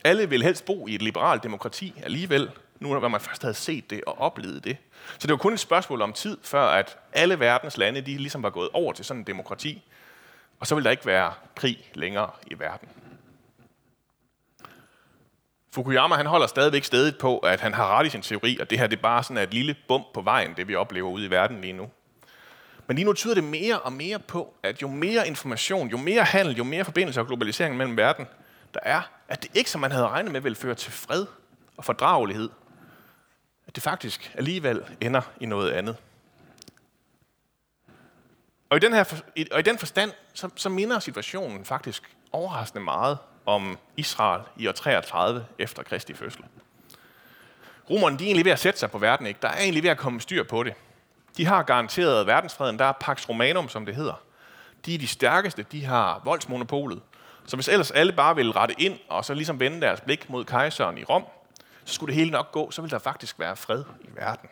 alle 0.04 0.28
ville 0.28 0.44
helst 0.44 0.64
bo 0.64 0.86
i 0.86 0.94
et 0.94 1.02
liberalt 1.02 1.42
demokrati 1.42 1.94
alligevel, 2.02 2.50
nu 2.80 3.00
når 3.00 3.08
man 3.08 3.20
først 3.20 3.42
havde 3.42 3.54
set 3.54 3.90
det 3.90 4.04
og 4.06 4.20
oplevet 4.20 4.64
det. 4.64 4.76
Så 5.18 5.26
det 5.26 5.30
var 5.30 5.36
kun 5.36 5.52
et 5.52 5.60
spørgsmål 5.60 6.02
om 6.02 6.12
tid, 6.12 6.38
før 6.42 6.62
at 6.62 6.98
alle 7.12 7.40
verdens 7.40 7.76
lande 7.76 8.00
de 8.00 8.16
ligesom 8.16 8.42
var 8.42 8.50
gået 8.50 8.68
over 8.72 8.92
til 8.92 9.04
sådan 9.04 9.20
en 9.20 9.26
demokrati, 9.26 9.82
og 10.60 10.66
så 10.66 10.74
ville 10.74 10.84
der 10.84 10.90
ikke 10.90 11.06
være 11.06 11.32
krig 11.54 11.90
længere 11.94 12.30
i 12.46 12.58
verden. 12.58 12.88
Fukuyama 15.74 16.14
han 16.14 16.26
holder 16.26 16.46
stadigvæk 16.46 16.84
stedet 16.84 17.18
på, 17.18 17.38
at 17.38 17.60
han 17.60 17.74
har 17.74 17.98
ret 17.98 18.06
i 18.06 18.10
sin 18.10 18.22
teori, 18.22 18.58
og 18.60 18.70
det 18.70 18.78
her 18.78 18.86
det 18.86 18.96
er 18.96 19.02
bare 19.02 19.22
sådan 19.22 19.42
et 19.42 19.54
lille 19.54 19.76
bump 19.88 20.04
på 20.14 20.20
vejen, 20.20 20.54
det 20.56 20.68
vi 20.68 20.74
oplever 20.74 21.10
ude 21.10 21.26
i 21.26 21.30
verden 21.30 21.60
lige 21.60 21.72
nu. 21.72 21.90
Men 22.86 22.96
lige 22.96 23.04
nu 23.04 23.12
tyder 23.12 23.34
det 23.34 23.44
mere 23.44 23.80
og 23.80 23.92
mere 23.92 24.18
på, 24.18 24.54
at 24.62 24.82
jo 24.82 24.88
mere 24.88 25.28
information, 25.28 25.88
jo 25.88 25.96
mere 25.96 26.24
handel, 26.24 26.56
jo 26.56 26.64
mere 26.64 26.84
forbindelse 26.84 27.20
og 27.20 27.26
globalisering 27.26 27.76
mellem 27.76 27.96
verden, 27.96 28.26
der 28.74 28.80
er, 28.82 29.02
at 29.28 29.42
det 29.42 29.50
ikke, 29.54 29.70
som 29.70 29.80
man 29.80 29.92
havde 29.92 30.08
regnet 30.08 30.32
med, 30.32 30.40
vil 30.40 30.54
føre 30.54 30.74
til 30.74 30.92
fred 30.92 31.26
og 31.76 31.84
fordragelighed. 31.84 32.50
At 33.66 33.74
det 33.74 33.82
faktisk 33.82 34.32
alligevel 34.34 34.82
ender 35.00 35.22
i 35.40 35.46
noget 35.46 35.70
andet. 35.70 35.96
Og 38.70 38.76
i 38.76 38.80
den, 38.80 38.92
her, 38.92 39.22
og 39.52 39.58
i 39.58 39.62
den 39.62 39.78
forstand, 39.78 40.12
så, 40.34 40.48
så 40.56 40.68
minder 40.68 40.98
situationen 40.98 41.64
faktisk 41.64 42.16
overraskende 42.32 42.84
meget 42.84 43.18
om 43.46 43.78
Israel 43.96 44.42
i 44.56 44.68
år 44.68 44.72
33 44.72 45.46
efter 45.58 45.82
Kristi 45.82 46.14
fødsel. 46.14 46.44
Romerne 47.90 48.18
de 48.18 48.24
er 48.24 48.26
egentlig 48.26 48.44
ved 48.44 48.52
at 48.52 48.58
sætte 48.58 48.80
sig 48.80 48.90
på 48.90 48.98
verden, 48.98 49.26
ikke? 49.26 49.38
Der 49.42 49.48
er 49.48 49.58
egentlig 49.58 49.82
ved 49.82 49.90
at 49.90 49.98
komme 49.98 50.20
styr 50.20 50.42
på 50.42 50.62
det. 50.62 50.74
De 51.36 51.46
har 51.46 51.62
garanteret 51.62 52.26
verdensfreden, 52.26 52.78
der 52.78 52.84
er 52.84 52.92
Pax 52.92 53.28
Romanum, 53.28 53.68
som 53.68 53.86
det 53.86 53.94
hedder. 53.96 54.22
De 54.86 54.94
er 54.94 54.98
de 54.98 55.06
stærkeste, 55.06 55.62
de 55.62 55.84
har 55.84 56.20
voldsmonopolet. 56.24 57.02
Så 57.46 57.56
hvis 57.56 57.68
ellers 57.68 57.90
alle 57.90 58.12
bare 58.12 58.36
vil 58.36 58.52
rette 58.52 58.74
ind, 58.78 58.98
og 59.08 59.24
så 59.24 59.34
ligesom 59.34 59.60
vende 59.60 59.80
deres 59.80 60.00
blik 60.00 60.30
mod 60.30 60.44
kejseren 60.44 60.98
i 60.98 61.04
Rom, 61.04 61.24
så 61.84 61.94
skulle 61.94 62.12
det 62.12 62.18
hele 62.18 62.30
nok 62.30 62.52
gå, 62.52 62.70
så 62.70 62.82
ville 62.82 62.90
der 62.90 62.98
faktisk 62.98 63.38
være 63.38 63.56
fred 63.56 63.84
i 64.00 64.08
verden. 64.14 64.48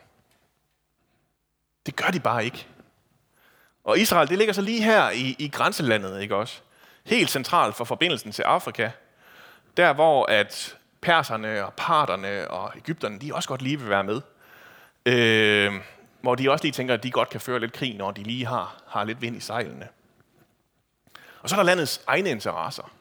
Det 1.85 1.95
gør 1.95 2.07
de 2.07 2.19
bare 2.19 2.45
ikke. 2.45 2.67
Og 3.83 3.99
Israel, 3.99 4.29
det 4.29 4.37
ligger 4.37 4.53
så 4.53 4.61
lige 4.61 4.83
her 4.83 5.09
i, 5.09 5.35
i 5.39 5.49
grænselandet, 5.49 6.21
ikke 6.21 6.35
også? 6.35 6.61
Helt 7.03 7.29
centralt 7.29 7.75
for 7.75 7.85
forbindelsen 7.85 8.31
til 8.31 8.43
Afrika. 8.43 8.91
Der, 9.77 9.93
hvor 9.93 10.25
at 10.25 10.77
perserne 11.01 11.65
og 11.65 11.73
parterne 11.73 12.47
og 12.47 12.71
Ægypterne, 12.77 13.19
de 13.19 13.35
også 13.35 13.49
godt 13.49 13.61
lige 13.61 13.79
vil 13.79 13.89
være 13.89 14.03
med. 14.03 14.21
Øh, 15.05 15.73
hvor 16.21 16.35
de 16.35 16.51
også 16.51 16.65
lige 16.65 16.71
tænker, 16.71 16.93
at 16.93 17.03
de 17.03 17.11
godt 17.11 17.29
kan 17.29 17.41
føre 17.41 17.59
lidt 17.59 17.73
krig, 17.73 17.95
når 17.95 18.11
de 18.11 18.23
lige 18.23 18.45
har, 18.45 18.83
har 18.87 19.03
lidt 19.03 19.21
vind 19.21 19.37
i 19.37 19.39
sejlene. 19.39 19.87
Og 21.41 21.49
så 21.49 21.55
er 21.55 21.57
der 21.57 21.63
landets 21.63 22.01
egne 22.07 22.29
interesser. 22.29 22.91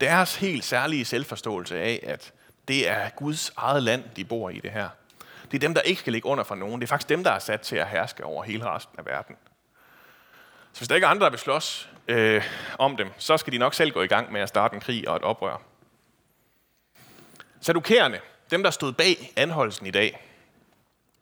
Deres 0.00 0.36
helt 0.36 0.64
særlige 0.64 1.04
selvforståelse 1.04 1.80
af, 1.80 2.00
at 2.02 2.32
det 2.68 2.88
er 2.88 3.08
Guds 3.08 3.52
eget 3.56 3.82
land, 3.82 4.04
de 4.16 4.24
bor 4.24 4.50
i 4.50 4.60
det 4.60 4.70
her. 4.70 4.88
Det 5.50 5.54
er 5.54 5.58
dem, 5.58 5.74
der 5.74 5.80
ikke 5.80 6.00
skal 6.00 6.12
ligge 6.12 6.28
under 6.28 6.44
for 6.44 6.54
nogen. 6.54 6.80
Det 6.80 6.86
er 6.86 6.88
faktisk 6.88 7.08
dem, 7.08 7.24
der 7.24 7.30
er 7.30 7.38
sat 7.38 7.60
til 7.60 7.76
at 7.76 7.88
herske 7.88 8.24
over 8.24 8.42
hele 8.42 8.64
resten 8.64 8.98
af 8.98 9.06
verden. 9.06 9.36
Så 10.72 10.80
hvis 10.80 10.88
der 10.88 10.94
ikke 10.94 11.04
er 11.04 11.08
andre, 11.08 11.24
der 11.24 11.30
vil 11.30 11.38
slås 11.38 11.90
øh, 12.08 12.44
om 12.78 12.96
dem, 12.96 13.10
så 13.18 13.36
skal 13.36 13.52
de 13.52 13.58
nok 13.58 13.74
selv 13.74 13.90
gå 13.90 14.02
i 14.02 14.06
gang 14.06 14.32
med 14.32 14.40
at 14.40 14.48
starte 14.48 14.74
en 14.74 14.80
krig 14.80 15.08
og 15.08 15.16
et 15.16 15.22
oprør. 15.22 15.62
Sadukærerne, 17.60 18.20
dem 18.50 18.62
der 18.62 18.70
stod 18.70 18.92
bag 18.92 19.32
anholdelsen 19.36 19.86
i 19.86 19.90
dag, 19.90 20.26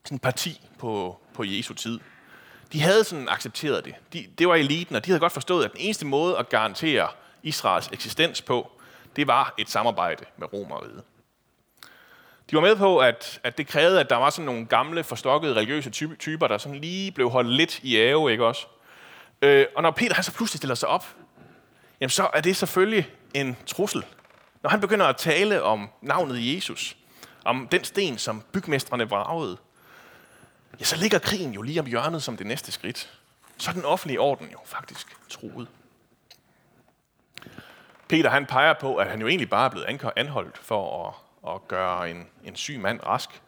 sådan 0.04 0.18
parti 0.18 0.60
på, 0.78 1.18
på 1.34 1.44
Jesu 1.44 1.74
tid, 1.74 2.00
de 2.72 2.80
havde 2.80 3.04
sådan 3.04 3.28
accepteret 3.28 3.84
det. 3.84 3.94
De, 4.12 4.26
det 4.38 4.48
var 4.48 4.54
eliten, 4.54 4.96
og 4.96 5.04
de 5.04 5.10
havde 5.10 5.20
godt 5.20 5.32
forstået, 5.32 5.64
at 5.64 5.72
den 5.72 5.80
eneste 5.80 6.06
måde 6.06 6.38
at 6.38 6.48
garantere 6.48 7.08
Israels 7.42 7.88
eksistens 7.92 8.42
på, 8.42 8.70
det 9.16 9.26
var 9.26 9.54
et 9.58 9.70
samarbejde 9.70 10.24
med 10.36 10.52
Romeriet. 10.52 11.02
De 12.50 12.56
var 12.56 12.60
med 12.60 12.76
på, 12.76 12.98
at, 12.98 13.40
at 13.44 13.58
det 13.58 13.66
krævede, 13.66 14.00
at 14.00 14.10
der 14.10 14.16
var 14.16 14.30
sådan 14.30 14.46
nogle 14.46 14.66
gamle, 14.66 15.04
forstokkede 15.04 15.54
religiøse 15.54 15.90
typer, 16.18 16.46
der 16.46 16.58
sådan 16.58 16.78
lige 16.80 17.12
blev 17.12 17.30
holdt 17.30 17.50
lidt 17.50 17.80
i 17.82 17.96
ave, 17.96 18.32
ikke 18.32 18.46
også? 18.46 18.66
Øh, 19.42 19.66
og 19.76 19.82
når 19.82 19.90
Peter 19.90 20.14
han 20.14 20.24
så 20.24 20.32
pludselig 20.32 20.58
stiller 20.58 20.74
sig 20.74 20.88
op, 20.88 21.06
jamen 22.00 22.10
så 22.10 22.30
er 22.34 22.40
det 22.40 22.56
selvfølgelig 22.56 23.10
en 23.34 23.56
trussel. 23.66 24.04
Når 24.62 24.70
han 24.70 24.80
begynder 24.80 25.06
at 25.06 25.16
tale 25.16 25.62
om 25.62 25.88
navnet 26.02 26.54
Jesus, 26.54 26.96
om 27.44 27.68
den 27.68 27.84
sten, 27.84 28.18
som 28.18 28.42
bygmestrene 28.52 29.08
vragede, 29.08 29.56
ja, 30.80 30.84
så 30.84 30.96
ligger 30.96 31.18
krigen 31.18 31.52
jo 31.52 31.62
lige 31.62 31.80
om 31.80 31.86
hjørnet 31.86 32.22
som 32.22 32.36
det 32.36 32.46
næste 32.46 32.72
skridt. 32.72 33.20
Så 33.56 33.70
er 33.70 33.74
den 33.74 33.84
offentlige 33.84 34.20
orden 34.20 34.48
jo 34.52 34.58
faktisk 34.64 35.16
truet. 35.28 35.68
Peter 38.08 38.30
han 38.30 38.46
peger 38.46 38.74
på, 38.80 38.96
at 38.96 39.10
han 39.10 39.20
jo 39.20 39.26
egentlig 39.26 39.50
bare 39.50 39.64
er 39.64 39.70
blevet 39.70 40.12
anholdt 40.16 40.58
for 40.58 41.06
at, 41.06 41.14
at 41.54 41.68
gøre 41.68 42.10
en, 42.10 42.26
en 42.44 42.56
syg 42.56 42.80
mand 42.80 43.00
rask. 43.06 43.42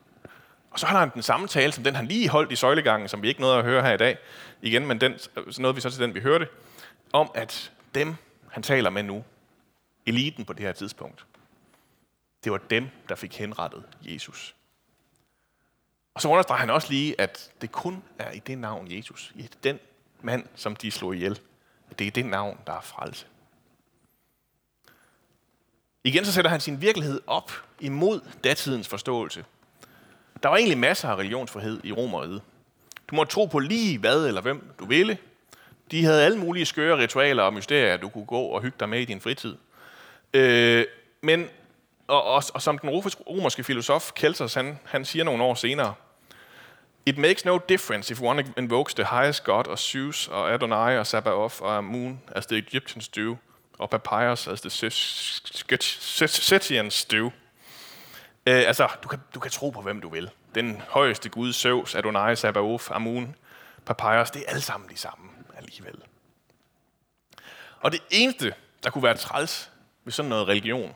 Og 0.71 0.81
så 0.81 0.87
har 0.87 0.99
han 0.99 1.11
den 1.15 1.23
samme 1.23 1.49
tale, 1.49 1.73
som 1.73 1.85
den 1.85 1.95
han 1.95 2.07
lige 2.07 2.29
holdt 2.29 2.53
i 2.53 2.57
søjlegangen, 2.57 3.09
som 3.09 3.23
vi 3.23 3.29
ikke 3.29 3.41
nåede 3.41 3.59
at 3.59 3.65
høre 3.65 3.83
her 3.83 3.93
i 3.93 3.97
dag. 3.97 4.19
Igen, 4.63 4.87
men 4.87 5.01
den, 5.01 5.19
så 5.51 5.63
nåede 5.63 5.75
vi 5.75 5.81
så 5.81 5.91
til 5.91 6.01
den, 6.01 6.15
vi 6.15 6.21
hørte. 6.21 6.49
Om 7.13 7.31
at 7.35 7.73
dem, 7.95 8.17
han 8.51 8.63
taler 8.63 8.91
med 8.91 9.03
nu, 9.03 9.25
eliten 10.07 10.45
på 10.45 10.53
det 10.53 10.61
her 10.67 10.73
tidspunkt, 10.73 11.27
det 12.45 12.53
var 12.53 12.59
dem, 12.59 12.89
der 13.09 13.15
fik 13.15 13.39
henrettet 13.39 13.83
Jesus. 14.03 14.55
Og 16.17 16.23
så 16.23 16.29
understreger 16.29 16.61
han 16.61 16.71
også 16.71 16.89
lige, 16.91 17.21
at 17.21 17.51
det 17.61 17.73
kun 17.73 18.03
er 18.19 18.31
i 18.31 18.39
det 18.39 18.59
navn 18.59 18.93
Jesus, 18.93 19.33
i 19.35 19.51
den 19.65 19.79
mand, 20.23 20.45
som 20.55 20.77
de 20.77 20.91
slog 20.91 21.15
ihjel, 21.15 21.41
det 21.99 22.07
er 22.07 22.11
det 22.11 22.27
navn, 22.27 22.59
der 22.67 22.73
er 22.73 22.81
frelse. 22.81 23.27
Igen 26.05 26.25
så 26.25 26.33
sætter 26.33 26.51
han 26.51 26.61
sin 26.61 26.81
virkelighed 26.81 27.21
op 27.27 27.53
imod 27.81 28.21
datidens 28.45 28.89
forståelse 28.89 29.45
der 30.43 30.49
var 30.49 30.57
egentlig 30.57 30.79
masser 30.79 31.09
af 31.09 31.17
religionsfrihed 31.17 31.81
i 31.85 31.93
Romeriet. 31.93 32.43
Du 33.11 33.15
må 33.15 33.25
tro 33.25 33.45
på 33.45 33.59
lige 33.59 33.99
hvad 33.99 34.27
eller 34.27 34.41
hvem 34.41 34.71
du 34.79 34.87
ville. 34.87 35.19
De 35.91 36.05
havde 36.05 36.25
alle 36.25 36.39
mulige 36.39 36.67
skøre 36.67 36.99
ritualer 36.99 37.43
og 37.43 37.55
mysterier, 37.55 37.97
du 37.97 38.09
kunne 38.09 38.27
gå 38.27 38.41
og 38.41 38.63
hygge 38.63 38.77
dig 38.81 38.89
med 38.89 39.01
i 39.01 39.05
din 39.05 39.21
fritid. 39.21 39.57
Øh, 40.35 40.85
men, 41.21 41.49
og, 42.07 42.25
og, 42.25 42.43
og 42.55 42.63
som 42.63 42.79
den 42.79 42.91
romerske 42.91 43.65
filosof 43.65 44.13
Kelsos, 44.13 44.55
han, 44.55 44.79
han 44.85 45.05
siger 45.05 45.25
nogle 45.25 45.43
år 45.43 45.55
senere, 45.55 45.95
It 47.07 47.19
makes 47.19 47.45
no 47.45 47.59
difference 47.59 48.11
if 48.11 48.21
one 48.21 48.45
invokes 48.57 48.95
the 48.95 49.05
highest 49.05 49.45
god, 49.45 49.69
or 49.69 49.77
Zeus, 49.77 50.29
or 50.29 50.51
Adonai, 50.51 50.99
or 50.99 51.05
Sabaoth, 51.05 51.63
or 51.63 51.79
Amun, 51.79 52.21
as 52.35 52.47
the 52.47 52.57
Egyptians 52.57 53.09
do, 53.09 53.39
or 53.79 53.87
Papyrus, 53.87 54.49
as 54.49 54.61
the 54.61 54.71
Scythians 56.29 57.05
do. 57.05 57.31
Øh, 58.47 58.65
altså, 58.67 58.89
du 59.03 59.09
kan, 59.09 59.19
du 59.35 59.41
kan 59.41 59.51
tro 59.51 59.71
på, 59.71 59.81
hvem 59.81 60.01
du 60.01 60.09
vil. 60.09 60.31
Den 60.55 60.83
højeste 60.89 61.29
gud, 61.29 61.53
Zeus, 61.53 61.95
Adonai, 61.95 62.37
Sabaoth, 62.37 62.85
Amun, 62.91 63.37
Papyrus, 63.85 64.31
det 64.31 64.43
er 64.43 64.51
alle 64.51 64.61
sammen 64.61 64.91
de 64.91 64.97
samme 64.97 65.31
alligevel. 65.57 66.03
Og 67.81 67.93
det 67.93 68.03
eneste, 68.11 68.55
der 68.83 68.91
kunne 68.91 69.03
være 69.03 69.17
træls 69.17 69.71
ved 70.05 70.13
sådan 70.13 70.29
noget 70.29 70.49
religion 70.49 70.95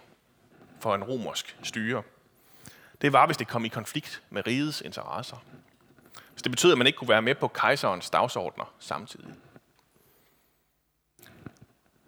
for 0.81 0.95
en 0.95 1.05
romersk 1.05 1.57
styre, 1.62 2.02
det 3.02 3.12
var, 3.12 3.26
hvis 3.26 3.37
det 3.37 3.49
kom 3.49 3.64
i 3.64 3.69
konflikt 3.69 4.23
med 4.31 4.47
rigets 4.47 4.81
interesser. 4.81 5.37
Så 6.40 6.42
det 6.44 6.50
betød, 6.50 6.73
at 6.73 6.78
man 6.78 6.87
ikke 6.87 6.97
kunne 6.97 7.09
være 7.09 7.23
med 7.23 7.35
på 7.35 7.49
kejserens 7.49 8.11
dagsordner 8.11 8.75
samtidig. 8.78 9.35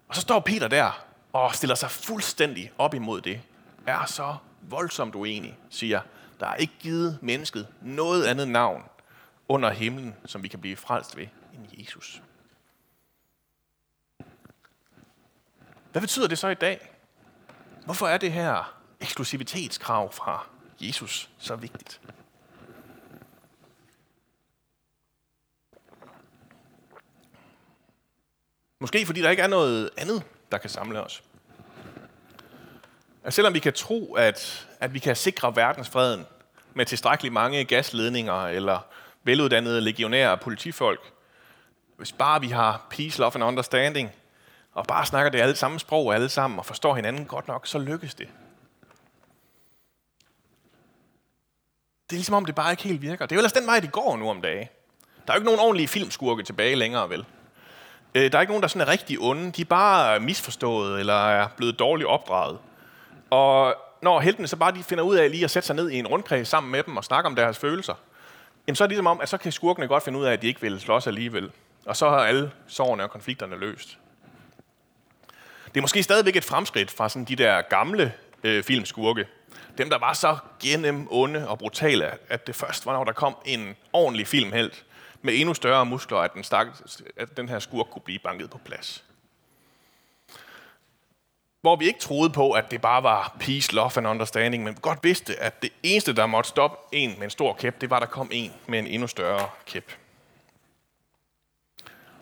Og 0.07 0.15
så 0.15 0.21
står 0.21 0.39
Peter 0.39 0.67
der 0.67 1.05
og 1.33 1.55
stiller 1.55 1.75
sig 1.75 1.91
fuldstændig 1.91 2.71
op 2.77 2.93
imod 2.93 3.21
det. 3.21 3.41
Er 3.87 4.05
så 4.05 4.35
voldsomt 4.61 5.15
uenig, 5.15 5.57
siger, 5.69 6.01
der 6.39 6.47
er 6.47 6.55
ikke 6.55 6.73
givet 6.79 7.19
mennesket 7.21 7.67
noget 7.81 8.25
andet 8.25 8.47
navn 8.47 8.83
under 9.47 9.69
himlen, 9.69 10.15
som 10.25 10.43
vi 10.43 10.47
kan 10.47 10.59
blive 10.59 10.77
frelst 10.77 11.17
ved, 11.17 11.27
end 11.53 11.67
Jesus. 11.79 12.21
Hvad 15.91 16.01
betyder 16.01 16.27
det 16.27 16.37
så 16.37 16.47
i 16.47 16.55
dag? 16.55 16.91
Hvorfor 17.85 18.07
er 18.07 18.17
det 18.17 18.31
her 18.31 18.79
eksklusivitetskrav 18.99 20.11
fra 20.11 20.47
Jesus 20.79 21.29
så 21.37 21.55
vigtigt? 21.55 22.01
Måske 28.83 29.05
fordi 29.05 29.21
der 29.21 29.29
ikke 29.29 29.43
er 29.43 29.47
noget 29.47 29.89
andet, 29.97 30.23
der 30.51 30.57
kan 30.57 30.69
samle 30.69 31.03
os. 31.03 31.23
At 33.23 33.33
selvom 33.33 33.53
vi 33.53 33.59
kan 33.59 33.73
tro, 33.73 34.13
at, 34.13 34.67
at 34.79 34.93
vi 34.93 34.99
kan 34.99 35.15
sikre 35.15 35.55
verdensfreden 35.55 36.25
med 36.73 36.85
tilstrækkeligt 36.85 37.33
mange 37.33 37.65
gasledninger 37.65 38.47
eller 38.47 38.79
veluddannede 39.23 39.81
legionære 39.81 40.31
og 40.31 40.39
politifolk, 40.39 41.11
hvis 41.97 42.11
bare 42.11 42.41
vi 42.41 42.47
har 42.47 42.87
peace, 42.89 43.19
love 43.19 43.31
and 43.35 43.43
understanding, 43.43 44.11
og 44.73 44.85
bare 44.87 45.05
snakker 45.05 45.31
det 45.31 45.41
alle 45.41 45.55
samme 45.55 45.79
sprog 45.79 46.15
alle 46.15 46.29
sammen 46.29 46.59
og 46.59 46.65
forstår 46.65 46.95
hinanden 46.95 47.25
godt 47.25 47.47
nok, 47.47 47.67
så 47.67 47.79
lykkes 47.79 48.15
det. 48.15 48.27
Det 52.09 52.15
er 52.15 52.19
ligesom 52.19 52.35
om, 52.35 52.45
det 52.45 52.55
bare 52.55 52.71
ikke 52.71 52.83
helt 52.83 53.01
virker. 53.01 53.25
Det 53.25 53.31
er 53.31 53.35
jo 53.35 53.39
ellers 53.39 53.53
den 53.53 53.65
vej, 53.65 53.79
det 53.79 53.91
går 53.91 54.17
nu 54.17 54.29
om 54.29 54.41
dagen. 54.41 54.67
Der 55.27 55.33
er 55.33 55.37
jo 55.37 55.39
ikke 55.39 55.45
nogen 55.45 55.59
ordentlige 55.59 55.87
filmskurke 55.87 56.43
tilbage 56.43 56.75
længere, 56.75 57.09
vel? 57.09 57.25
Øh, 58.15 58.31
der 58.31 58.37
er 58.37 58.41
ikke 58.41 58.51
nogen, 58.51 58.61
der 58.61 58.67
sådan 58.67 58.87
er 58.87 58.91
rigtig 58.91 59.17
onde. 59.19 59.51
De 59.51 59.61
er 59.61 59.65
bare 59.65 60.19
misforstået 60.19 60.99
eller 60.99 61.27
er 61.29 61.47
blevet 61.57 61.79
dårligt 61.79 62.07
opdraget. 62.07 62.57
Og 63.29 63.75
når 64.01 64.19
heltene 64.19 64.47
så 64.47 64.55
bare 64.55 64.71
de 64.71 64.83
finder 64.83 65.03
ud 65.03 65.15
af 65.15 65.31
lige 65.31 65.43
at 65.43 65.51
sætte 65.51 65.67
sig 65.67 65.75
ned 65.75 65.89
i 65.89 65.99
en 65.99 66.07
rundkreds 66.07 66.47
sammen 66.47 66.71
med 66.71 66.83
dem 66.83 66.97
og 66.97 67.03
snakke 67.03 67.27
om 67.27 67.35
deres 67.35 67.57
følelser, 67.57 67.93
jamen 68.67 68.75
så 68.75 68.83
er 68.83 68.87
det 68.87 68.91
ligesom 68.91 69.07
om, 69.07 69.21
at 69.21 69.29
så 69.29 69.37
kan 69.37 69.51
skurkene 69.51 69.87
godt 69.87 70.03
finde 70.03 70.19
ud 70.19 70.25
af, 70.25 70.33
at 70.33 70.41
de 70.41 70.47
ikke 70.47 70.61
vil 70.61 70.79
slås 70.79 71.07
alligevel. 71.07 71.51
Og 71.85 71.95
så 71.95 72.09
har 72.09 72.17
alle 72.17 72.51
sårene 72.67 73.03
og 73.03 73.09
konflikterne 73.09 73.57
løst. 73.57 73.97
Det 75.65 75.77
er 75.77 75.81
måske 75.81 76.03
stadigvæk 76.03 76.35
et 76.35 76.43
fremskridt 76.43 76.91
fra 76.91 77.09
sådan 77.09 77.25
de 77.25 77.35
der 77.35 77.61
gamle 77.61 78.13
øh, 78.43 78.63
filmskurke, 78.63 79.25
Dem, 79.77 79.89
der 79.89 79.97
var 79.97 80.13
så 80.13 80.37
gennem 80.61 81.07
onde 81.11 81.47
og 81.47 81.59
brutale, 81.59 82.11
at 82.29 82.47
det 82.47 82.55
først 82.55 82.85
var, 82.85 82.93
når 82.93 83.03
der 83.03 83.11
kom 83.11 83.35
en 83.45 83.75
ordentlig 83.93 84.27
filmhelt 84.27 84.85
med 85.23 85.39
endnu 85.39 85.53
større 85.53 85.85
muskler, 85.85 86.17
at 86.17 86.33
den, 86.33 86.43
stak, 86.43 86.67
at 87.17 87.37
den 87.37 87.49
her 87.49 87.59
skurk 87.59 87.87
kunne 87.91 88.01
blive 88.01 88.19
banket 88.19 88.49
på 88.49 88.57
plads. 88.57 89.03
Hvor 91.61 91.75
vi 91.75 91.85
ikke 91.85 91.99
troede 91.99 92.29
på, 92.29 92.51
at 92.51 92.71
det 92.71 92.81
bare 92.81 93.03
var 93.03 93.35
peace, 93.39 93.75
love 93.75 93.91
and 93.97 94.07
understanding, 94.07 94.63
men 94.63 94.75
godt 94.75 94.99
vidste, 95.03 95.39
at 95.39 95.61
det 95.61 95.73
eneste, 95.83 96.13
der 96.13 96.25
måtte 96.25 96.49
stoppe 96.49 96.77
en 96.91 97.09
med 97.09 97.23
en 97.23 97.29
stor 97.29 97.53
kæp, 97.53 97.81
det 97.81 97.89
var, 97.89 97.95
at 97.95 98.01
der 98.01 98.07
kom 98.07 98.29
en 98.31 98.53
med 98.67 98.79
en 98.79 98.87
endnu 98.87 99.07
større 99.07 99.49
kæp. 99.65 99.91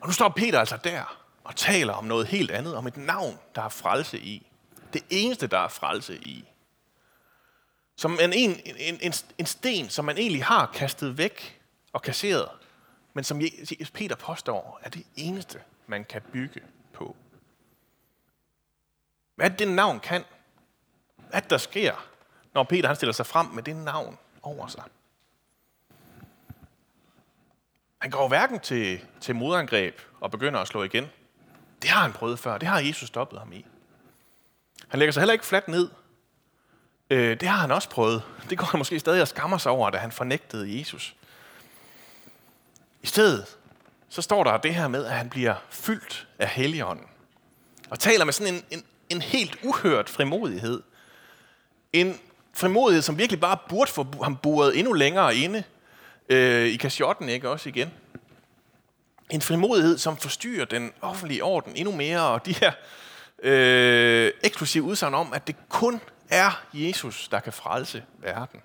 Og 0.00 0.06
nu 0.06 0.12
står 0.12 0.28
Peter 0.28 0.58
altså 0.58 0.76
der 0.76 1.18
og 1.44 1.56
taler 1.56 1.92
om 1.92 2.04
noget 2.04 2.26
helt 2.26 2.50
andet, 2.50 2.76
om 2.76 2.86
et 2.86 2.96
navn, 2.96 3.38
der 3.54 3.62
er 3.62 3.68
frelse 3.68 4.18
i. 4.18 4.46
Det 4.92 5.02
eneste, 5.10 5.46
der 5.46 5.58
er 5.58 5.68
frelse 5.68 6.16
i. 6.16 6.44
Som 7.96 8.18
en, 8.22 8.32
en, 8.32 8.60
en, 8.78 9.12
en 9.38 9.46
sten, 9.46 9.88
som 9.88 10.04
man 10.04 10.18
egentlig 10.18 10.44
har 10.44 10.66
kastet 10.74 11.18
væk 11.18 11.60
og 11.92 12.02
kasseret, 12.02 12.48
men 13.12 13.24
som 13.24 13.40
Peter 13.94 14.16
påstår 14.16 14.80
er 14.82 14.90
det 14.90 15.06
eneste, 15.16 15.60
man 15.86 16.04
kan 16.04 16.22
bygge 16.32 16.60
på. 16.92 17.16
Hvad 19.34 19.50
det 19.50 19.68
navn 19.68 20.00
kan? 20.00 20.24
Hvad 21.30 21.42
der 21.42 21.58
sker, 21.58 22.08
når 22.54 22.64
Peter 22.64 22.86
han 22.86 22.96
stiller 22.96 23.12
sig 23.12 23.26
frem 23.26 23.46
med 23.46 23.62
det 23.62 23.76
navn 23.76 24.18
over 24.42 24.66
sig? 24.66 24.82
Han 27.98 28.10
går 28.10 28.28
hverken 28.28 28.60
til, 28.60 29.04
til 29.20 29.36
modangreb 29.36 30.00
og 30.20 30.30
begynder 30.30 30.60
at 30.60 30.68
slå 30.68 30.82
igen. 30.82 31.06
Det 31.82 31.90
har 31.90 32.02
han 32.02 32.12
prøvet 32.12 32.38
før. 32.38 32.58
Det 32.58 32.68
har 32.68 32.80
Jesus 32.80 33.08
stoppet 33.08 33.38
ham 33.38 33.52
i. 33.52 33.66
Han 34.88 34.98
lægger 34.98 35.12
sig 35.12 35.20
heller 35.20 35.32
ikke 35.32 35.46
fladt 35.46 35.68
ned. 35.68 35.90
Øh, 37.10 37.40
det 37.40 37.48
har 37.48 37.56
han 37.56 37.70
også 37.70 37.90
prøvet. 37.90 38.22
Det 38.50 38.58
går 38.58 38.64
han 38.64 38.78
måske 38.78 39.00
stadig 39.00 39.22
og 39.22 39.28
skammer 39.28 39.58
sig 39.58 39.72
over, 39.72 39.90
da 39.90 39.98
han 39.98 40.12
fornægtede 40.12 40.78
Jesus. 40.78 41.16
I 43.02 43.06
stedet, 43.06 43.58
så 44.08 44.22
står 44.22 44.44
der 44.44 44.56
det 44.56 44.74
her 44.74 44.88
med, 44.88 45.04
at 45.04 45.12
han 45.12 45.30
bliver 45.30 45.54
fyldt 45.70 46.28
af 46.38 46.48
Helligånden. 46.48 47.06
Og 47.90 47.98
taler 47.98 48.24
med 48.24 48.32
sådan 48.32 48.54
en, 48.54 48.64
en, 48.70 48.84
en 49.08 49.22
helt 49.22 49.58
uhørt 49.62 50.08
frimodighed. 50.08 50.82
En 51.92 52.20
frimodighed, 52.54 53.02
som 53.02 53.18
virkelig 53.18 53.40
bare 53.40 53.58
burde 53.68 53.90
få 53.90 54.06
ham 54.22 54.36
buret 54.36 54.78
endnu 54.78 54.92
længere 54.92 55.36
inde 55.36 55.62
øh, 56.28 56.66
i 56.66 56.76
kasjotten, 56.76 57.28
ikke 57.28 57.50
også 57.50 57.68
igen. 57.68 57.92
En 59.30 59.42
frimodighed, 59.42 59.98
som 59.98 60.16
forstyrrer 60.16 60.64
den 60.64 60.92
offentlige 61.00 61.44
orden 61.44 61.76
endnu 61.76 61.92
mere, 61.92 62.20
og 62.20 62.46
de 62.46 62.54
her 62.54 62.72
øh, 63.42 64.32
eksklusive 64.42 64.84
udsagn 64.84 65.14
om, 65.14 65.32
at 65.32 65.46
det 65.46 65.56
kun 65.68 66.00
er 66.30 66.62
Jesus, 66.72 67.28
der 67.28 67.40
kan 67.40 67.52
frelse 67.52 68.04
verden. 68.18 68.60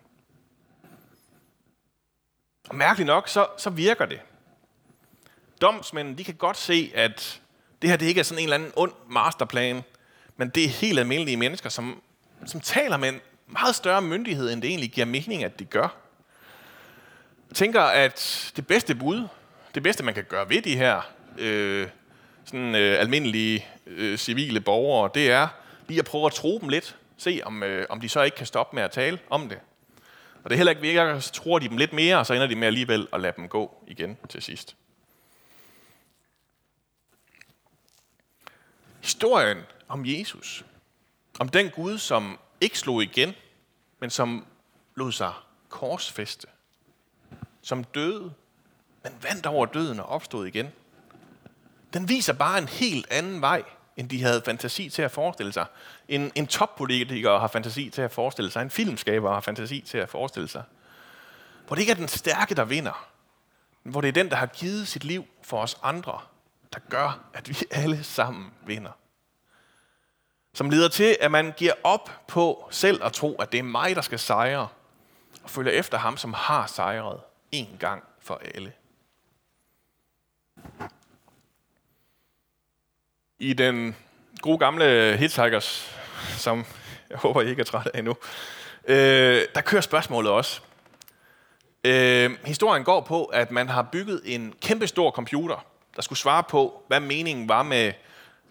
Og 2.70 2.76
mærkeligt 2.76 3.08
nok, 3.08 3.28
så, 3.28 3.48
så 3.58 3.70
virker 3.70 4.06
det. 4.06 4.20
Domsmændene, 5.62 6.18
de 6.18 6.24
kan 6.24 6.36
godt 6.36 6.58
se, 6.58 6.92
at 6.96 7.42
det 7.82 7.90
her 7.90 7.98
det 7.98 8.06
ikke 8.06 8.20
er 8.20 8.24
sådan 8.24 8.40
en 8.40 8.44
eller 8.44 8.56
anden 8.56 8.72
ond 8.76 8.92
masterplan, 9.10 9.84
men 10.38 10.50
det 10.50 10.64
er 10.64 10.70
helt 10.70 11.00
almindelige 11.00 11.38
mennesker, 11.38 11.70
som, 11.70 12.02
som 12.46 12.62
taler 12.62 12.98
med 12.98 13.10
en 13.10 13.22
meget 13.48 13.76
større 13.76 14.02
myndighed, 14.02 14.54
end 14.54 14.62
det 14.62 14.70
egentlig 14.70 14.92
giver 14.92 15.06
mening, 15.06 15.44
at 15.44 15.60
de 15.60 15.66
gør. 15.66 15.96
Jeg 17.50 17.56
tænker, 17.56 17.82
at 17.82 18.52
det 18.56 18.68
bedste 18.68 18.96
bud, 18.96 19.28
det 19.76 19.84
bedste 19.84 20.04
man 20.04 20.14
kan 20.14 20.24
gøre 20.24 20.50
ved 20.50 20.62
de 20.62 20.78
her 20.78 21.02
øh, 21.38 21.88
sådan, 22.46 22.76
øh, 22.76 23.00
almindelige 23.00 23.66
øh, 23.88 24.18
civile 24.18 24.62
borgere, 24.62 25.10
det 25.14 25.32
er 25.32 25.48
lige 25.88 26.00
at 26.00 26.06
prøve 26.06 26.26
at 26.26 26.34
tro 26.34 26.60
dem 26.62 26.70
lidt. 26.70 26.96
Se, 27.18 27.42
om, 27.46 27.64
øh, 27.64 27.86
om 27.90 28.02
de 28.02 28.10
så 28.10 28.22
ikke 28.22 28.38
kan 28.38 28.46
stoppe 28.46 28.76
med 28.76 28.84
at 28.84 28.92
tale 28.92 29.20
om 29.30 29.50
det. 29.50 29.60
Og 30.44 30.50
det 30.50 30.58
heller 30.58 30.72
ikke 30.72 30.82
virker, 30.82 31.20
så 31.20 31.32
tror 31.32 31.60
de 31.60 31.70
dem 31.70 31.78
lidt 31.78 31.94
mere, 31.94 32.18
og 32.18 32.26
så 32.26 32.34
ender 32.34 32.48
de 32.48 32.56
med 32.56 32.68
alligevel 32.68 33.08
at 33.14 33.22
lade 33.22 33.34
dem 33.38 33.48
gå 33.48 33.84
igen 33.88 34.18
til 34.30 34.42
sidst. 34.42 34.76
Historien 39.08 39.58
om 39.88 40.06
Jesus, 40.06 40.66
om 41.40 41.50
den 41.50 41.70
Gud, 41.70 41.98
som 41.98 42.40
ikke 42.62 42.80
slog 42.80 43.04
igen, 43.04 43.34
men 44.00 44.10
som 44.10 44.46
lod 44.96 45.12
sig 45.12 45.34
korsfeste, 45.70 46.48
som 47.62 47.84
døde, 47.84 48.34
men 49.04 49.14
vandt 49.22 49.46
over 49.46 49.66
døden 49.66 50.00
og 50.00 50.06
opstod 50.06 50.48
igen. 50.48 50.68
Den 51.94 52.10
viser 52.10 52.34
bare 52.34 52.58
en 52.58 52.68
helt 52.68 53.08
anden 53.12 53.42
vej, 53.42 53.64
end 53.98 54.10
de 54.10 54.24
havde 54.24 54.42
fantasi 54.46 54.90
til 54.90 55.02
at 55.02 55.12
forestille 55.12 55.54
sig. 55.54 55.66
En, 56.08 56.32
en 56.36 56.48
toppolitiker 56.48 57.40
har 57.40 57.48
fantasi 57.48 57.90
til 57.90 58.02
at 58.02 58.12
forestille 58.12 58.52
sig. 58.52 58.62
En 58.62 58.70
filmskaber 58.70 59.34
har 59.34 59.42
fantasi 59.42 59.82
til 59.82 59.98
at 59.98 60.10
forestille 60.10 60.48
sig. 60.48 60.64
Hvor 61.68 61.76
det 61.76 61.82
ikke 61.82 61.92
er 61.92 61.96
den 61.96 62.08
stærke, 62.08 62.56
der 62.56 62.66
vinder. 62.66 63.08
Men 63.84 63.92
hvor 63.92 64.02
det 64.02 64.08
er 64.08 64.14
den, 64.14 64.30
der 64.30 64.36
har 64.36 64.46
givet 64.46 64.88
sit 64.88 65.04
liv 65.04 65.26
for 65.44 65.62
os 65.62 65.78
andre, 65.84 66.22
der 66.74 66.80
gør, 66.90 67.30
at 67.34 67.50
vi 67.50 67.58
alle 67.72 68.04
sammen 68.04 68.54
vinder. 68.66 68.92
Som 70.54 70.70
leder 70.70 70.90
til, 70.90 71.18
at 71.22 71.32
man 71.32 71.54
giver 71.58 71.74
op 71.84 72.28
på 72.28 72.68
selv 72.72 73.04
at 73.04 73.14
tro, 73.14 73.36
at 73.36 73.52
det 73.52 73.58
er 73.58 73.64
mig, 73.64 73.96
der 73.96 74.02
skal 74.02 74.20
sejre, 74.20 74.68
og 75.44 75.50
følger 75.50 75.72
efter 75.72 75.98
ham, 75.98 76.18
som 76.18 76.34
har 76.34 76.68
sejret 76.68 77.20
en 77.52 77.78
gang 77.80 78.04
for 78.20 78.42
alle. 78.56 78.74
I 83.40 83.54
den 83.54 83.96
gode 84.42 84.58
gamle 84.58 85.18
Hitchhikers, 85.18 85.96
som 86.38 86.66
jeg 87.10 87.18
håber, 87.18 87.42
I 87.42 87.50
ikke 87.50 87.60
er 87.60 87.64
træt 87.64 87.88
af 87.94 88.00
endnu, 88.00 88.18
øh, 88.88 89.46
der 89.56 89.62
kører 89.62 89.82
spørgsmålet 89.82 90.32
også. 90.32 90.62
Øh, 91.84 92.32
historien 92.46 92.84
går 92.84 93.02
på, 93.02 93.26
at 93.26 93.52
man 93.52 93.70
har 93.70 93.82
bygget 93.82 94.22
en 94.26 94.54
kæmpe 94.62 94.88
stor 94.88 95.12
computer, 95.12 95.66
der 95.98 96.04
skulle 96.04 96.20
svare 96.20 96.44
på, 96.44 96.84
hvad 96.88 97.00
meningen 97.00 97.50
var 97.50 97.64
med 97.64 97.94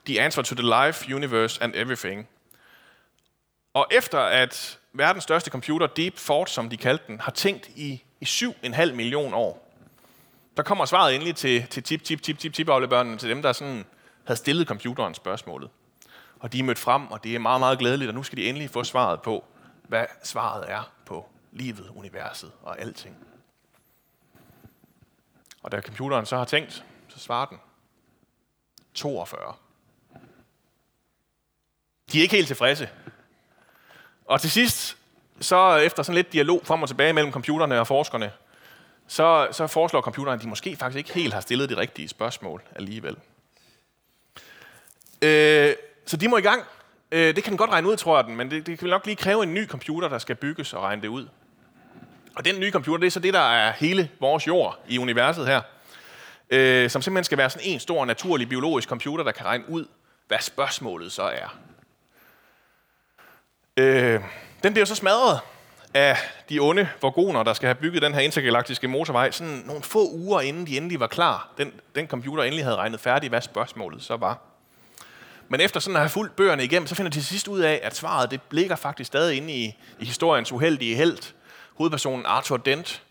The 0.06 0.20
Answer 0.20 0.42
to 0.42 0.54
the 0.54 0.86
Life, 0.86 1.14
Universe 1.14 1.62
and 1.62 1.72
Everything. 1.74 2.28
Og 3.74 3.86
efter 3.90 4.18
at 4.20 4.78
verdens 4.92 5.24
største 5.24 5.50
computer, 5.50 5.86
Deep 5.86 6.16
Thought, 6.16 6.50
som 6.50 6.70
de 6.70 6.76
kaldte 6.76 7.04
den, 7.06 7.20
har 7.20 7.32
tænkt 7.32 7.68
i, 7.76 8.02
i 8.20 8.24
7,5 8.24 8.92
millioner 8.92 9.36
år, 9.36 9.72
der 10.56 10.62
kommer 10.62 10.84
svaret 10.84 11.14
endelig 11.14 11.36
til, 11.36 11.66
til 11.66 11.82
tip, 11.82 12.02
tip, 12.02 12.22
tip, 12.22 12.38
tip, 12.38 12.52
tip 12.52 12.66
børnene, 12.66 13.18
til 13.18 13.30
dem, 13.30 13.42
der 13.42 13.52
sådan 13.52 13.84
havde 14.24 14.38
stillet 14.38 14.68
computeren 14.68 15.14
spørgsmålet. 15.14 15.70
Og 16.40 16.52
de 16.52 16.58
er 16.58 16.62
mødt 16.62 16.78
frem, 16.78 17.06
og 17.06 17.24
det 17.24 17.34
er 17.34 17.38
meget, 17.38 17.60
meget 17.60 17.78
glædeligt, 17.78 18.08
og 18.08 18.14
nu 18.14 18.22
skal 18.22 18.38
de 18.38 18.48
endelig 18.48 18.70
få 18.70 18.84
svaret 18.84 19.22
på, 19.22 19.44
hvad 19.88 20.04
svaret 20.24 20.64
er 20.68 20.90
på 21.06 21.28
livet, 21.52 21.90
universet 21.94 22.52
og 22.62 22.80
alting. 22.80 23.16
Og 25.62 25.72
da 25.72 25.80
computeren 25.80 26.26
så 26.26 26.36
har 26.36 26.44
tænkt, 26.44 26.84
så 27.16 27.22
svarer 27.22 27.46
den 27.46 27.58
42. 28.94 29.54
De 32.12 32.18
er 32.18 32.22
ikke 32.22 32.36
helt 32.36 32.46
tilfredse. 32.46 32.88
Og 34.24 34.40
til 34.40 34.50
sidst, 34.50 34.96
så 35.40 35.76
efter 35.76 36.02
sådan 36.02 36.14
lidt 36.14 36.32
dialog 36.32 36.60
frem 36.64 36.82
og 36.82 36.88
tilbage 36.88 37.12
mellem 37.12 37.32
computerne 37.32 37.80
og 37.80 37.86
forskerne, 37.86 38.32
så, 39.06 39.48
så 39.52 39.66
foreslår 39.66 40.00
computeren, 40.00 40.38
at 40.38 40.42
de 40.42 40.48
måske 40.48 40.76
faktisk 40.76 40.98
ikke 40.98 41.12
helt 41.12 41.34
har 41.34 41.40
stillet 41.40 41.70
de 41.70 41.76
rigtige 41.76 42.08
spørgsmål 42.08 42.62
alligevel. 42.76 43.16
Øh, 45.22 45.74
så 46.06 46.16
de 46.16 46.28
må 46.28 46.36
i 46.36 46.40
gang. 46.40 46.64
Øh, 47.12 47.36
det 47.36 47.44
kan 47.44 47.50
den 47.50 47.58
godt 47.58 47.70
regne 47.70 47.88
ud, 47.88 47.96
tror 47.96 48.16
jeg 48.16 48.24
den, 48.24 48.36
men 48.36 48.50
det, 48.50 48.66
det 48.66 48.78
kan 48.78 48.88
nok 48.88 49.06
lige 49.06 49.16
kræve 49.16 49.42
en 49.42 49.54
ny 49.54 49.68
computer, 49.68 50.08
der 50.08 50.18
skal 50.18 50.36
bygges 50.36 50.72
og 50.72 50.82
regne 50.82 51.02
det 51.02 51.08
ud. 51.08 51.28
Og 52.34 52.44
den 52.44 52.60
nye 52.60 52.70
computer, 52.70 53.00
det 53.00 53.06
er 53.06 53.10
så 53.10 53.20
det, 53.20 53.34
der 53.34 53.50
er 53.50 53.72
hele 53.72 54.10
vores 54.20 54.46
jord 54.46 54.78
i 54.88 54.98
universet 54.98 55.46
her. 55.46 55.60
Øh, 56.50 56.90
som 56.90 57.02
simpelthen 57.02 57.24
skal 57.24 57.38
være 57.38 57.50
sådan 57.50 57.68
en 57.68 57.80
stor, 57.80 58.04
naturlig, 58.04 58.48
biologisk 58.48 58.88
computer, 58.88 59.24
der 59.24 59.32
kan 59.32 59.46
regne 59.46 59.64
ud, 59.68 59.86
hvad 60.26 60.38
spørgsmålet 60.40 61.12
så 61.12 61.22
er. 61.22 61.58
Øh, 63.76 64.20
den 64.62 64.72
bliver 64.72 64.86
så 64.86 64.94
smadret 64.94 65.40
af 65.94 66.16
de 66.48 66.58
onde 66.58 66.88
vorgoner, 67.02 67.42
der 67.42 67.54
skal 67.54 67.66
have 67.66 67.74
bygget 67.74 68.02
den 68.02 68.14
her 68.14 68.20
intergalaktiske 68.20 68.88
motorvej, 68.88 69.30
sådan 69.30 69.62
nogle 69.66 69.82
få 69.82 70.10
uger 70.10 70.40
inden 70.40 70.66
de 70.66 70.76
endelig 70.76 71.00
var 71.00 71.06
klar. 71.06 71.48
Den, 71.58 71.72
den 71.94 72.06
computer 72.06 72.44
endelig 72.44 72.64
havde 72.64 72.76
regnet 72.76 73.00
færdig, 73.00 73.28
hvad 73.28 73.40
spørgsmålet 73.40 74.02
så 74.02 74.16
var. 74.16 74.38
Men 75.48 75.60
efter 75.60 75.80
sådan 75.80 75.96
at 75.96 76.02
have 76.02 76.10
fulgt 76.10 76.36
bøgerne 76.36 76.64
igennem, 76.64 76.86
så 76.86 76.94
finder 76.94 77.10
de 77.10 77.16
til 77.16 77.26
sidst 77.26 77.48
ud 77.48 77.60
af, 77.60 77.80
at 77.82 77.96
svaret 77.96 78.30
det 78.30 78.40
ligger 78.50 78.76
faktisk 78.76 79.08
stadig 79.08 79.36
inde 79.36 79.52
i, 79.52 79.74
i 79.98 80.04
historiens 80.04 80.52
uheldige 80.52 80.96
held, 80.96 81.34
hovedpersonen 81.74 82.26
Arthur 82.26 82.56
Dent. 82.56 83.02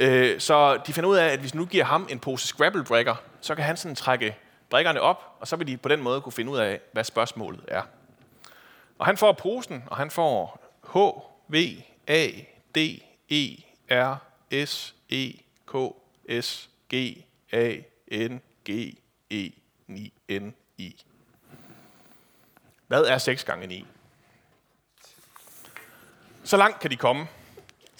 Øh, 0.00 0.40
så 0.40 0.76
de 0.86 0.92
finder 0.92 1.10
ud 1.10 1.16
af, 1.16 1.26
at 1.26 1.40
hvis 1.40 1.54
nu 1.54 1.66
giver 1.66 1.84
ham 1.84 2.06
en 2.10 2.18
pose 2.18 2.46
Scrabble-brækker, 2.46 3.14
så 3.40 3.54
kan 3.54 3.64
han 3.64 3.76
sådan 3.76 3.96
trække 3.96 4.36
brækkerne 4.70 5.00
op, 5.00 5.36
og 5.40 5.48
så 5.48 5.56
vil 5.56 5.66
de 5.66 5.76
på 5.76 5.88
den 5.88 6.02
måde 6.02 6.20
kunne 6.20 6.32
finde 6.32 6.52
ud 6.52 6.58
af, 6.58 6.80
hvad 6.92 7.04
spørgsmålet 7.04 7.64
er. 7.68 7.82
Og 8.98 9.06
han 9.06 9.16
får 9.16 9.32
posen, 9.32 9.84
og 9.86 9.96
han 9.96 10.10
får 10.10 10.60
H, 10.92 10.96
V, 11.54 11.56
A, 12.06 12.28
D, 12.74 12.78
E, 13.30 13.56
R, 13.90 14.16
S, 14.66 14.94
E, 15.10 15.32
K, 15.66 15.74
S, 16.42 16.70
G, 16.94 17.24
A, 17.52 17.74
N, 18.12 18.40
G, 18.70 18.98
E, 19.30 19.50
9, 19.86 20.12
N, 20.30 20.54
I. 20.78 20.96
Hvad 22.86 23.02
er 23.02 23.18
6 23.18 23.44
gange 23.44 23.66
9? 23.66 23.86
Så 26.44 26.56
langt 26.56 26.80
kan 26.80 26.90
de 26.90 26.96
komme. 26.96 27.26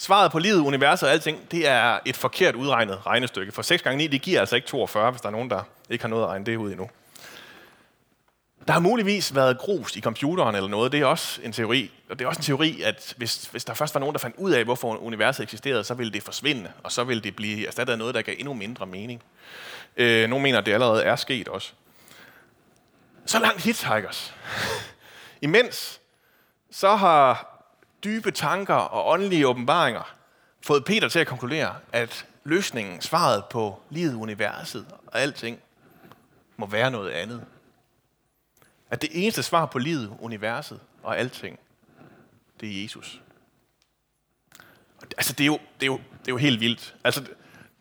Svaret 0.00 0.32
på 0.32 0.38
livet, 0.38 0.60
universet 0.60 1.08
og 1.08 1.12
alting, 1.12 1.50
det 1.50 1.68
er 1.68 1.98
et 2.06 2.16
forkert 2.16 2.54
udregnet 2.54 3.06
regnestykke. 3.06 3.52
For 3.52 3.62
6 3.62 3.82
gange 3.82 3.98
9, 3.98 4.06
det 4.06 4.22
giver 4.22 4.40
altså 4.40 4.56
ikke 4.56 4.68
42, 4.68 5.10
hvis 5.10 5.20
der 5.20 5.28
er 5.28 5.32
nogen, 5.32 5.50
der 5.50 5.62
ikke 5.90 6.04
har 6.04 6.08
noget 6.08 6.22
at 6.22 6.28
regne 6.28 6.46
det 6.46 6.56
ud 6.56 6.70
endnu. 6.70 6.90
Der 8.66 8.72
har 8.72 8.80
muligvis 8.80 9.34
været 9.34 9.58
grus 9.58 9.96
i 9.96 10.00
computeren 10.00 10.54
eller 10.54 10.68
noget. 10.68 10.92
Det 10.92 11.00
er 11.00 11.06
også 11.06 11.40
en 11.42 11.52
teori. 11.52 11.90
Og 12.10 12.18
det 12.18 12.24
er 12.24 12.28
også 12.28 12.38
en 12.38 12.44
teori, 12.44 12.82
at 12.82 13.14
hvis, 13.16 13.44
hvis 13.44 13.64
der 13.64 13.74
først 13.74 13.94
var 13.94 13.98
nogen, 13.98 14.12
der 14.12 14.18
fandt 14.18 14.36
ud 14.36 14.50
af, 14.50 14.64
hvorfor 14.64 14.96
universet 14.96 15.42
eksisterede, 15.42 15.84
så 15.84 15.94
ville 15.94 16.12
det 16.12 16.22
forsvinde, 16.22 16.72
og 16.82 16.92
så 16.92 17.04
ville 17.04 17.22
det 17.22 17.36
blive 17.36 17.66
erstattet 17.66 17.92
af 17.92 17.98
noget, 17.98 18.14
der 18.14 18.22
gav 18.22 18.34
endnu 18.38 18.54
mindre 18.54 18.86
mening. 18.86 19.22
Øh, 19.96 20.28
nogle 20.28 20.42
mener, 20.42 20.58
at 20.58 20.66
det 20.66 20.72
allerede 20.72 21.02
er 21.02 21.16
sket 21.16 21.48
også. 21.48 21.72
Så 23.26 23.38
langt 23.38 23.62
hitchhikers. 23.62 24.34
Imens 25.42 26.00
så 26.70 26.96
har 26.96 27.50
dybe 28.04 28.30
tanker 28.30 28.74
og 28.74 29.08
åndelige 29.08 29.48
åbenbaringer 29.48 30.16
fået 30.62 30.84
Peter 30.84 31.08
til 31.08 31.18
at 31.18 31.26
konkludere, 31.26 31.76
at 31.92 32.26
løsningen, 32.44 33.00
svaret 33.00 33.44
på 33.44 33.82
livet, 33.90 34.14
universet 34.14 34.86
og 35.06 35.20
alting, 35.20 35.60
må 36.56 36.66
være 36.66 36.90
noget 36.90 37.10
andet. 37.10 37.44
At 38.90 39.02
det 39.02 39.10
eneste 39.12 39.42
svar 39.42 39.66
på 39.66 39.78
livet, 39.78 40.16
universet 40.20 40.80
og 41.02 41.18
alting, 41.18 41.58
det 42.60 42.78
er 42.78 42.82
Jesus. 42.82 43.20
Altså, 45.02 45.32
det 45.32 45.44
er 45.44 45.46
jo, 45.46 45.58
det 45.80 45.82
er 45.82 45.86
jo, 45.86 45.96
det 45.96 46.28
er 46.28 46.32
jo 46.32 46.36
helt 46.36 46.60
vildt. 46.60 46.94
Altså, 47.04 47.24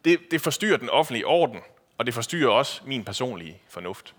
det, 0.05 0.19
det 0.31 0.41
forstyrrer 0.41 0.77
den 0.77 0.89
offentlige 0.89 1.27
orden, 1.27 1.59
og 1.97 2.05
det 2.05 2.13
forstyrrer 2.13 2.49
også 2.49 2.81
min 2.85 3.05
personlige 3.05 3.61
fornuft. 3.69 4.15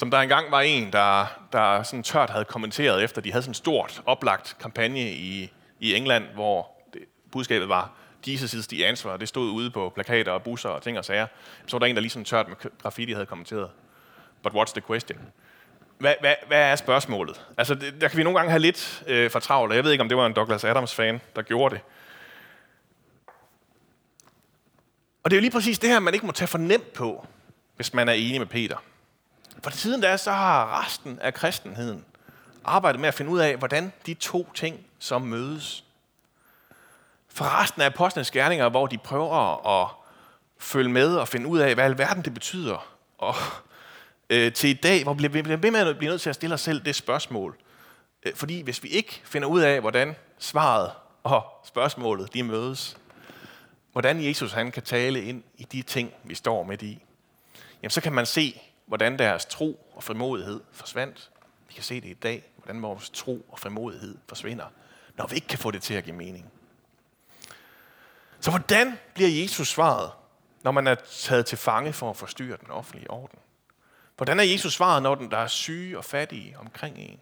Som 0.00 0.10
der 0.10 0.18
engang 0.18 0.50
var 0.50 0.60
en, 0.60 0.92
der, 0.92 1.26
der 1.52 1.82
sådan 1.82 2.02
tørt 2.02 2.30
havde 2.30 2.44
kommenteret 2.44 3.04
efter, 3.04 3.20
de 3.20 3.32
havde 3.32 3.42
sådan 3.42 3.50
en 3.50 3.54
stort 3.54 4.02
oplagt 4.06 4.56
kampagne 4.60 5.12
i, 5.12 5.52
i 5.80 5.94
England, 5.94 6.24
hvor 6.34 6.70
det, 6.92 7.00
budskabet 7.32 7.68
var, 7.68 7.90
Jesus 8.26 8.54
is 8.54 8.66
the 8.66 8.86
answer. 8.86 9.16
Det 9.16 9.28
stod 9.28 9.50
ude 9.50 9.70
på 9.70 9.92
plakater 9.94 10.32
og 10.32 10.42
busser 10.42 10.68
og 10.68 10.82
ting 10.82 10.98
og 10.98 11.04
sager. 11.04 11.26
Så 11.66 11.76
var 11.76 11.78
der 11.78 11.86
en, 11.86 11.94
der 11.94 12.00
ligesom 12.00 12.24
tørt 12.24 12.48
med 12.48 12.56
graffiti 12.82 13.12
havde 13.12 13.26
kommenteret. 13.26 13.70
But 14.42 14.52
what's 14.52 14.72
the 14.72 14.80
question? 14.86 15.18
Hvad, 15.98 16.14
hvad, 16.20 16.34
hvad 16.46 16.60
er 16.60 16.76
spørgsmålet? 16.76 17.46
Altså, 17.56 17.74
det, 17.74 18.00
der 18.00 18.08
kan 18.08 18.18
vi 18.18 18.22
nogle 18.22 18.38
gange 18.38 18.50
have 18.50 18.60
lidt 18.60 19.02
øh, 19.06 19.30
for 19.30 19.38
travlt. 19.38 19.74
Jeg 19.74 19.84
ved 19.84 19.92
ikke, 19.92 20.02
om 20.02 20.08
det 20.08 20.18
var 20.18 20.26
en 20.26 20.32
Douglas 20.32 20.64
Adams-fan, 20.64 21.20
der 21.36 21.42
gjorde 21.42 21.74
det. 21.74 21.82
Og 25.22 25.30
det 25.30 25.36
er 25.36 25.38
jo 25.38 25.42
lige 25.42 25.52
præcis 25.52 25.78
det 25.78 25.90
her, 25.90 26.00
man 26.00 26.14
ikke 26.14 26.26
må 26.26 26.32
tage 26.32 26.48
for 26.48 26.58
nemt 26.58 26.92
på, 26.92 27.26
hvis 27.76 27.94
man 27.94 28.08
er 28.08 28.12
enig 28.12 28.40
med 28.40 28.46
Peter. 28.46 28.76
For 29.62 29.70
siden 29.70 30.00
da, 30.00 30.16
så 30.16 30.30
har 30.32 30.82
resten 30.84 31.18
af 31.18 31.34
kristenheden 31.34 32.04
arbejdet 32.64 33.00
med 33.00 33.08
at 33.08 33.14
finde 33.14 33.30
ud 33.30 33.38
af, 33.38 33.56
hvordan 33.56 33.92
de 34.06 34.14
to 34.14 34.52
ting 34.54 34.86
så 34.98 35.18
mødes. 35.18 35.84
For 37.28 37.60
resten 37.60 37.82
af 37.82 37.86
apostlenes 37.86 38.30
gerninger, 38.30 38.68
hvor 38.68 38.86
de 38.86 38.98
prøver 38.98 39.82
at 39.82 39.88
følge 40.58 40.90
med 40.90 41.16
og 41.16 41.28
finde 41.28 41.46
ud 41.46 41.58
af, 41.58 41.74
hvad 41.74 41.84
alverden 41.84 42.24
det 42.24 42.34
betyder. 42.34 42.96
Og 43.18 43.34
øh, 44.30 44.52
til 44.52 44.70
i 44.70 44.72
dag, 44.72 45.02
hvor 45.02 45.14
vi 45.14 45.28
bliver 45.28 45.56
ved 45.56 45.70
med 45.70 45.80
at 45.80 45.98
blive 45.98 46.10
nødt 46.10 46.20
til 46.20 46.30
at 46.30 46.34
stille 46.34 46.54
os 46.54 46.60
selv 46.60 46.84
det 46.84 46.94
spørgsmål. 46.94 47.56
Øh, 48.22 48.34
fordi 48.34 48.60
hvis 48.60 48.82
vi 48.82 48.88
ikke 48.88 49.20
finder 49.24 49.48
ud 49.48 49.60
af, 49.60 49.80
hvordan 49.80 50.16
svaret 50.38 50.90
og 51.22 51.44
spørgsmålet 51.64 52.34
de 52.34 52.42
mødes, 52.42 52.96
hvordan 53.92 54.24
Jesus 54.24 54.52
han 54.52 54.70
kan 54.70 54.82
tale 54.82 55.22
ind 55.22 55.42
i 55.58 55.62
de 55.62 55.82
ting, 55.82 56.12
vi 56.24 56.34
står 56.34 56.64
midt 56.64 56.82
i, 56.82 57.02
jamen 57.82 57.90
så 57.90 58.00
kan 58.00 58.12
man 58.12 58.26
se, 58.26 58.60
hvordan 58.90 59.18
deres 59.18 59.44
tro 59.44 59.86
og 59.94 60.04
frimodighed 60.04 60.60
forsvandt. 60.72 61.30
Vi 61.68 61.74
kan 61.74 61.82
se 61.82 62.00
det 62.00 62.08
i 62.08 62.14
dag, 62.14 62.52
hvordan 62.56 62.82
vores 62.82 63.10
tro 63.10 63.46
og 63.48 63.58
frimodighed 63.58 64.18
forsvinder, 64.28 64.66
når 65.16 65.26
vi 65.26 65.34
ikke 65.34 65.46
kan 65.46 65.58
få 65.58 65.70
det 65.70 65.82
til 65.82 65.94
at 65.94 66.04
give 66.04 66.16
mening. 66.16 66.52
Så 68.40 68.50
hvordan 68.50 68.98
bliver 69.14 69.30
Jesus 69.30 69.68
svaret, 69.68 70.10
når 70.62 70.70
man 70.70 70.86
er 70.86 70.94
taget 70.94 71.46
til 71.46 71.58
fange 71.58 71.92
for 71.92 72.10
at 72.10 72.16
forstyrre 72.16 72.56
den 72.60 72.70
offentlige 72.70 73.10
orden? 73.10 73.38
Hvordan 74.16 74.40
er 74.40 74.44
Jesus 74.44 74.72
svaret, 74.72 75.02
når 75.02 75.14
der 75.14 75.38
er 75.38 75.46
syge 75.46 75.98
og 75.98 76.04
fattige 76.04 76.58
omkring 76.58 76.98
en? 76.98 77.20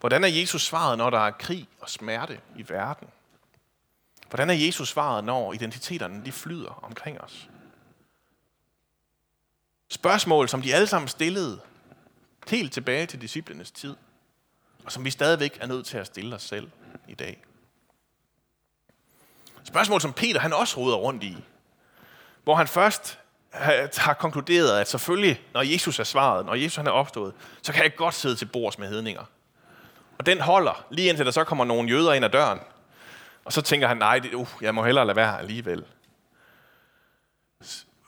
Hvordan 0.00 0.24
er 0.24 0.28
Jesus 0.28 0.62
svaret, 0.62 0.98
når 0.98 1.10
der 1.10 1.26
er 1.26 1.30
krig 1.30 1.68
og 1.80 1.90
smerte 1.90 2.40
i 2.56 2.68
verden? 2.68 3.08
Hvordan 4.28 4.50
er 4.50 4.54
Jesus 4.54 4.88
svaret, 4.88 5.24
når 5.24 5.52
identiteterne 5.52 6.24
de 6.24 6.32
flyder 6.32 6.80
omkring 6.82 7.20
os? 7.20 7.48
Spørgsmål, 9.92 10.48
som 10.48 10.62
de 10.62 10.74
alle 10.74 10.86
sammen 10.86 11.08
stillede 11.08 11.60
helt 12.48 12.72
tilbage 12.72 13.06
til 13.06 13.20
disciplenes 13.20 13.70
tid, 13.70 13.96
og 14.84 14.92
som 14.92 15.04
vi 15.04 15.10
stadigvæk 15.10 15.58
er 15.60 15.66
nødt 15.66 15.86
til 15.86 15.98
at 15.98 16.06
stille 16.06 16.34
os 16.34 16.42
selv 16.42 16.70
i 17.08 17.14
dag. 17.14 17.42
Spørgsmål, 19.64 20.00
som 20.00 20.12
Peter 20.12 20.40
han 20.40 20.52
også 20.52 20.80
roder 20.80 20.96
rundt 20.96 21.22
i, 21.22 21.36
hvor 22.44 22.54
han 22.54 22.66
først 22.68 23.18
har 23.96 24.14
konkluderet, 24.14 24.80
at 24.80 24.88
selvfølgelig, 24.88 25.40
når 25.54 25.62
Jesus 25.62 25.98
er 25.98 26.04
svaret, 26.04 26.46
når 26.46 26.54
Jesus 26.54 26.76
han 26.76 26.86
er 26.86 26.90
opstået, 26.90 27.34
så 27.62 27.72
kan 27.72 27.82
jeg 27.82 27.96
godt 27.96 28.14
sidde 28.14 28.36
til 28.36 28.46
bords 28.46 28.78
med 28.78 28.88
hedninger. 28.88 29.24
Og 30.18 30.26
den 30.26 30.40
holder, 30.40 30.84
lige 30.90 31.08
indtil 31.08 31.26
der 31.26 31.32
så 31.32 31.44
kommer 31.44 31.64
nogle 31.64 31.90
jøder 31.90 32.12
ind 32.12 32.24
ad 32.24 32.30
døren. 32.30 32.60
Og 33.44 33.52
så 33.52 33.62
tænker 33.62 33.88
han, 33.88 33.96
nej, 33.96 34.18
det, 34.18 34.34
uh, 34.34 34.48
jeg 34.60 34.74
må 34.74 34.84
hellere 34.84 35.06
lade 35.06 35.16
være 35.16 35.38
alligevel. 35.38 35.84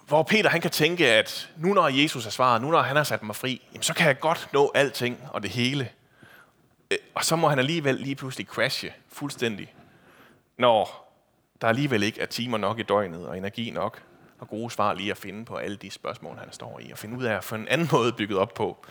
Hvor 0.06 0.22
Peter 0.22 0.50
han 0.50 0.60
kan 0.60 0.70
tænke, 0.70 1.12
at 1.12 1.50
nu 1.56 1.74
når 1.74 1.88
Jesus 1.88 2.26
er 2.26 2.30
svaret, 2.30 2.62
nu 2.62 2.70
når 2.70 2.82
han 2.82 2.96
har 2.96 3.04
sat 3.04 3.22
mig 3.22 3.36
fri, 3.36 3.62
jamen, 3.72 3.82
så 3.82 3.94
kan 3.94 4.06
jeg 4.06 4.20
godt 4.20 4.48
nå 4.52 4.72
alting 4.74 5.18
og 5.30 5.42
det 5.42 5.50
hele. 5.50 5.90
Øh, 6.90 6.98
og 7.14 7.24
så 7.24 7.36
må 7.36 7.48
han 7.48 7.58
alligevel 7.58 7.94
lige 7.94 8.14
pludselig 8.14 8.46
crashe 8.46 8.92
fuldstændig, 9.08 9.74
når 10.58 11.10
der 11.60 11.68
alligevel 11.68 12.02
ikke 12.02 12.20
er 12.20 12.26
timer 12.26 12.58
nok 12.58 12.78
i 12.78 12.82
døgnet 12.82 13.26
og 13.26 13.38
energi 13.38 13.70
nok 13.70 14.02
og 14.38 14.48
gode 14.48 14.70
svar 14.70 14.94
lige 14.94 15.10
at 15.10 15.16
finde 15.16 15.44
på 15.44 15.56
alle 15.56 15.76
de 15.76 15.90
spørgsmål, 15.90 16.36
han 16.36 16.52
står 16.52 16.80
i, 16.80 16.90
og 16.90 16.98
finde 16.98 17.18
ud 17.18 17.24
af 17.24 17.34
at 17.34 17.44
få 17.44 17.54
en 17.54 17.68
anden 17.68 17.88
måde 17.96 18.12
bygget 18.12 18.38
op 18.38 18.54
på, 18.54 18.86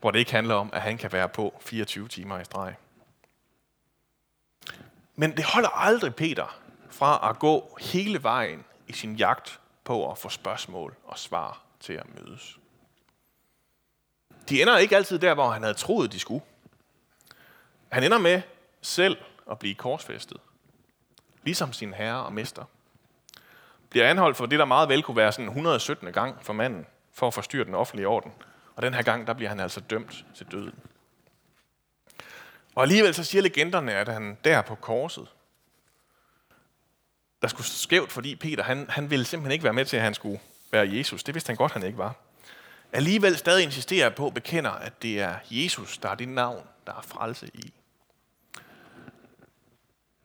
hvor 0.00 0.10
det 0.10 0.18
ikke 0.18 0.32
handler 0.32 0.54
om, 0.54 0.70
at 0.72 0.82
han 0.82 0.98
kan 0.98 1.12
være 1.12 1.28
på 1.28 1.54
24 1.60 2.08
timer 2.08 2.40
i 2.40 2.44
streg. 2.44 2.74
Men 5.16 5.36
det 5.36 5.44
holder 5.44 5.68
aldrig 5.68 6.14
Peter 6.14 6.58
fra 6.90 7.30
at 7.30 7.38
gå 7.38 7.78
hele 7.80 8.22
vejen 8.22 8.64
i 8.88 8.92
sin 8.92 9.16
jagt 9.16 9.60
på 9.86 10.10
at 10.10 10.18
få 10.18 10.28
spørgsmål 10.28 10.94
og 11.04 11.18
svar 11.18 11.62
til 11.80 11.92
at 11.92 12.06
mødes. 12.14 12.58
De 14.48 14.62
ender 14.62 14.76
ikke 14.78 14.96
altid 14.96 15.18
der, 15.18 15.34
hvor 15.34 15.50
han 15.50 15.62
havde 15.62 15.74
troet, 15.74 16.12
de 16.12 16.18
skulle. 16.18 16.44
Han 17.88 18.02
ender 18.02 18.18
med 18.18 18.42
selv 18.82 19.16
at 19.50 19.58
blive 19.58 19.74
korsfæstet, 19.74 20.40
ligesom 21.42 21.72
sin 21.72 21.94
herre 21.94 22.24
og 22.24 22.32
mester. 22.32 22.64
Bliver 23.90 24.08
anholdt 24.10 24.36
for 24.36 24.46
det, 24.46 24.58
der 24.58 24.64
meget 24.64 24.88
vel 24.88 25.02
kunne 25.02 25.16
være 25.16 25.32
sådan 25.32 25.48
117. 25.48 26.12
gang 26.12 26.44
for 26.44 26.52
manden, 26.52 26.86
for 27.12 27.26
at 27.26 27.34
forstyrre 27.34 27.64
den 27.64 27.74
offentlige 27.74 28.08
orden. 28.08 28.32
Og 28.76 28.82
den 28.82 28.94
her 28.94 29.02
gang, 29.02 29.26
der 29.26 29.32
bliver 29.32 29.48
han 29.48 29.60
altså 29.60 29.80
dømt 29.80 30.24
til 30.34 30.46
døden. 30.50 30.74
Og 32.74 32.82
alligevel 32.82 33.14
så 33.14 33.24
siger 33.24 33.42
legenderne, 33.42 33.92
at 33.92 34.08
han 34.08 34.38
der 34.44 34.62
på 34.62 34.74
korset, 34.74 35.28
der 37.42 37.48
skulle 37.48 37.66
skævt, 37.66 38.12
fordi 38.12 38.36
Peter, 38.36 38.62
han, 38.62 38.86
han 38.88 39.10
ville 39.10 39.24
simpelthen 39.24 39.52
ikke 39.52 39.64
være 39.64 39.72
med 39.72 39.84
til, 39.84 39.96
at 39.96 40.02
han 40.02 40.14
skulle 40.14 40.40
være 40.72 40.88
Jesus. 40.92 41.22
Det 41.22 41.34
vidste 41.34 41.50
han 41.50 41.56
godt, 41.56 41.72
han 41.72 41.82
ikke 41.82 41.98
var. 41.98 42.14
Alligevel 42.92 43.36
stadig 43.36 43.64
insisterer 43.64 44.10
på, 44.10 44.30
bekender, 44.30 44.70
at 44.70 45.02
det 45.02 45.20
er 45.20 45.34
Jesus, 45.50 45.98
der 45.98 46.08
er 46.08 46.14
det 46.14 46.28
navn, 46.28 46.66
der 46.86 46.92
er 46.92 47.02
frelse 47.02 47.50
i. 47.54 47.72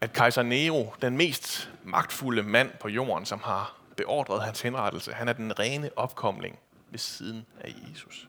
At 0.01 0.13
kejser 0.13 0.43
Nero, 0.43 0.93
den 1.01 1.17
mest 1.17 1.71
magtfulde 1.83 2.43
mand 2.43 2.71
på 2.79 2.89
jorden, 2.89 3.25
som 3.25 3.39
har 3.43 3.77
beordret 3.97 4.43
hans 4.43 4.61
henrettelse, 4.61 5.13
han 5.13 5.27
er 5.27 5.33
den 5.33 5.59
rene 5.59 5.89
opkomling 5.95 6.59
ved 6.89 6.99
siden 6.99 7.45
af 7.59 7.75
Jesus. 7.89 8.27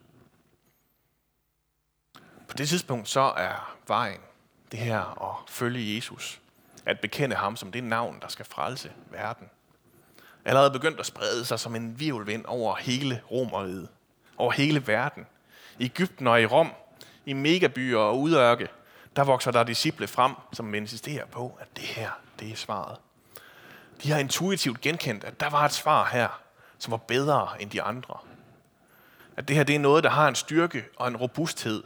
På 2.49 2.57
det 2.57 2.69
tidspunkt 2.69 3.09
så 3.09 3.21
er 3.21 3.77
vejen 3.87 4.21
det 4.73 4.81
her 4.81 5.31
at 5.31 5.51
følge 5.51 5.97
Jesus 5.97 6.41
at 6.87 7.01
bekende 7.01 7.37
ham 7.37 7.57
som 7.57 7.73
det 7.73 7.85
navn, 7.85 8.19
der 8.23 8.29
skal 8.29 8.45
frelse 8.45 8.93
verden. 9.11 9.51
Allerede 10.45 10.71
begyndt 10.71 11.01
at 11.01 11.07
sprede 11.07 11.45
sig 11.45 11.61
som 11.61 11.77
en 11.77 12.01
virvelvind 12.01 12.45
over 12.45 12.77
hele 12.77 13.23
Romeriet, 13.31 13.89
over 14.37 14.53
hele 14.53 14.87
verden. 14.87 15.27
I 15.79 15.85
Ægypten 15.85 16.27
og 16.27 16.43
i 16.43 16.47
Rom, 16.47 16.73
i 17.27 17.33
megabyer 17.33 17.99
og 17.99 18.21
udørke, 18.21 18.69
der 19.17 19.25
vokser 19.25 19.51
der 19.51 19.65
disciple 19.65 20.07
frem, 20.07 20.33
som 20.53 20.75
insisterer 20.75 21.27
på, 21.27 21.59
at 21.61 21.67
det 21.77 21.85
her, 21.85 22.11
det 22.41 22.53
er 22.53 22.57
svaret. 22.57 22.99
De 24.03 24.11
har 24.11 24.19
intuitivt 24.19 24.81
genkendt, 24.81 25.25
at 25.25 25.41
der 25.41 25.51
var 25.51 25.65
et 25.65 25.73
svar 25.73 26.09
her, 26.13 26.41
som 26.79 26.91
var 26.91 26.97
bedre 26.97 27.49
end 27.63 27.71
de 27.71 27.83
andre. 27.83 28.19
At 29.37 29.49
det 29.49 29.57
her 29.57 29.65
det 29.65 29.75
er 29.75 29.81
noget, 29.81 30.05
der 30.05 30.11
har 30.11 30.29
en 30.29 30.35
styrke 30.35 30.85
og 30.97 31.09
en 31.09 31.17
robusthed, 31.17 31.83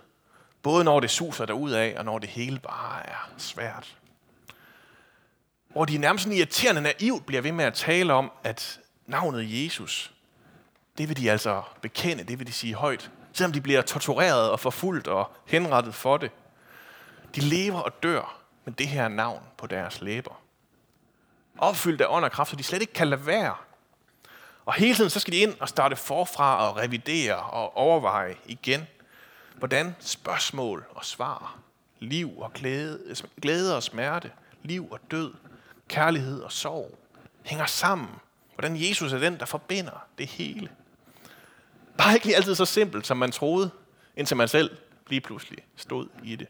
både 0.62 0.84
når 0.84 1.00
det 1.00 1.10
suser 1.10 1.74
af, 1.76 1.94
og 1.98 2.04
når 2.04 2.18
det 2.18 2.28
hele 2.28 2.58
bare 2.58 3.06
er 3.06 3.30
svært 3.36 3.96
hvor 5.76 5.84
de 5.84 5.98
nærmest 5.98 6.22
sådan 6.22 6.38
irriterende 6.38 6.80
naivt 6.80 7.26
bliver 7.26 7.42
ved 7.42 7.52
med 7.52 7.64
at 7.64 7.74
tale 7.74 8.12
om, 8.12 8.32
at 8.44 8.80
navnet 9.06 9.64
Jesus, 9.64 10.12
det 10.98 11.08
vil 11.08 11.16
de 11.16 11.30
altså 11.30 11.62
bekende, 11.82 12.24
det 12.24 12.38
vil 12.38 12.46
de 12.46 12.52
sige 12.52 12.74
højt, 12.74 13.10
selvom 13.32 13.52
de 13.52 13.60
bliver 13.60 13.82
tortureret 13.82 14.50
og 14.50 14.60
forfulgt 14.60 15.08
og 15.08 15.30
henrettet 15.46 15.94
for 15.94 16.16
det. 16.16 16.30
De 17.34 17.40
lever 17.40 17.80
og 17.80 18.02
dør 18.02 18.38
med 18.64 18.72
det 18.72 18.88
her 18.88 19.08
navn 19.08 19.42
på 19.58 19.66
deres 19.66 20.00
læber. 20.00 20.40
Opfyldt 21.58 22.00
af 22.00 22.06
ånd 22.08 22.24
og 22.24 22.32
kraft, 22.32 22.50
så 22.50 22.56
de 22.56 22.62
slet 22.62 22.80
ikke 22.80 22.92
kan 22.92 23.08
lade 23.08 23.26
være. 23.26 23.54
Og 24.64 24.74
hele 24.74 24.94
tiden 24.94 25.10
så 25.10 25.20
skal 25.20 25.32
de 25.32 25.38
ind 25.38 25.54
og 25.60 25.68
starte 25.68 25.96
forfra 25.96 26.68
og 26.68 26.76
revidere 26.76 27.36
og 27.36 27.76
overveje 27.76 28.36
igen, 28.46 28.86
hvordan 29.56 29.96
spørgsmål 30.00 30.84
og 30.90 31.04
svar, 31.04 31.58
liv 31.98 32.38
og 32.38 32.52
glæde, 32.52 33.16
glæde 33.42 33.76
og 33.76 33.82
smerte, 33.82 34.30
liv 34.62 34.88
og 34.90 35.00
død, 35.10 35.32
kærlighed 35.88 36.40
og 36.40 36.52
sorg, 36.52 36.98
hænger 37.44 37.66
sammen. 37.66 38.08
Hvordan 38.54 38.76
Jesus 38.76 39.12
er 39.12 39.18
den, 39.18 39.38
der 39.38 39.44
forbinder 39.46 40.06
det 40.18 40.26
hele. 40.26 40.70
Bare 41.98 42.14
ikke 42.14 42.36
altid 42.36 42.54
så 42.54 42.64
simpelt, 42.64 43.06
som 43.06 43.16
man 43.16 43.32
troede, 43.32 43.70
indtil 44.16 44.36
man 44.36 44.48
selv 44.48 44.76
lige 45.08 45.20
pludselig 45.20 45.58
stod 45.76 46.08
i 46.22 46.36
det. 46.36 46.48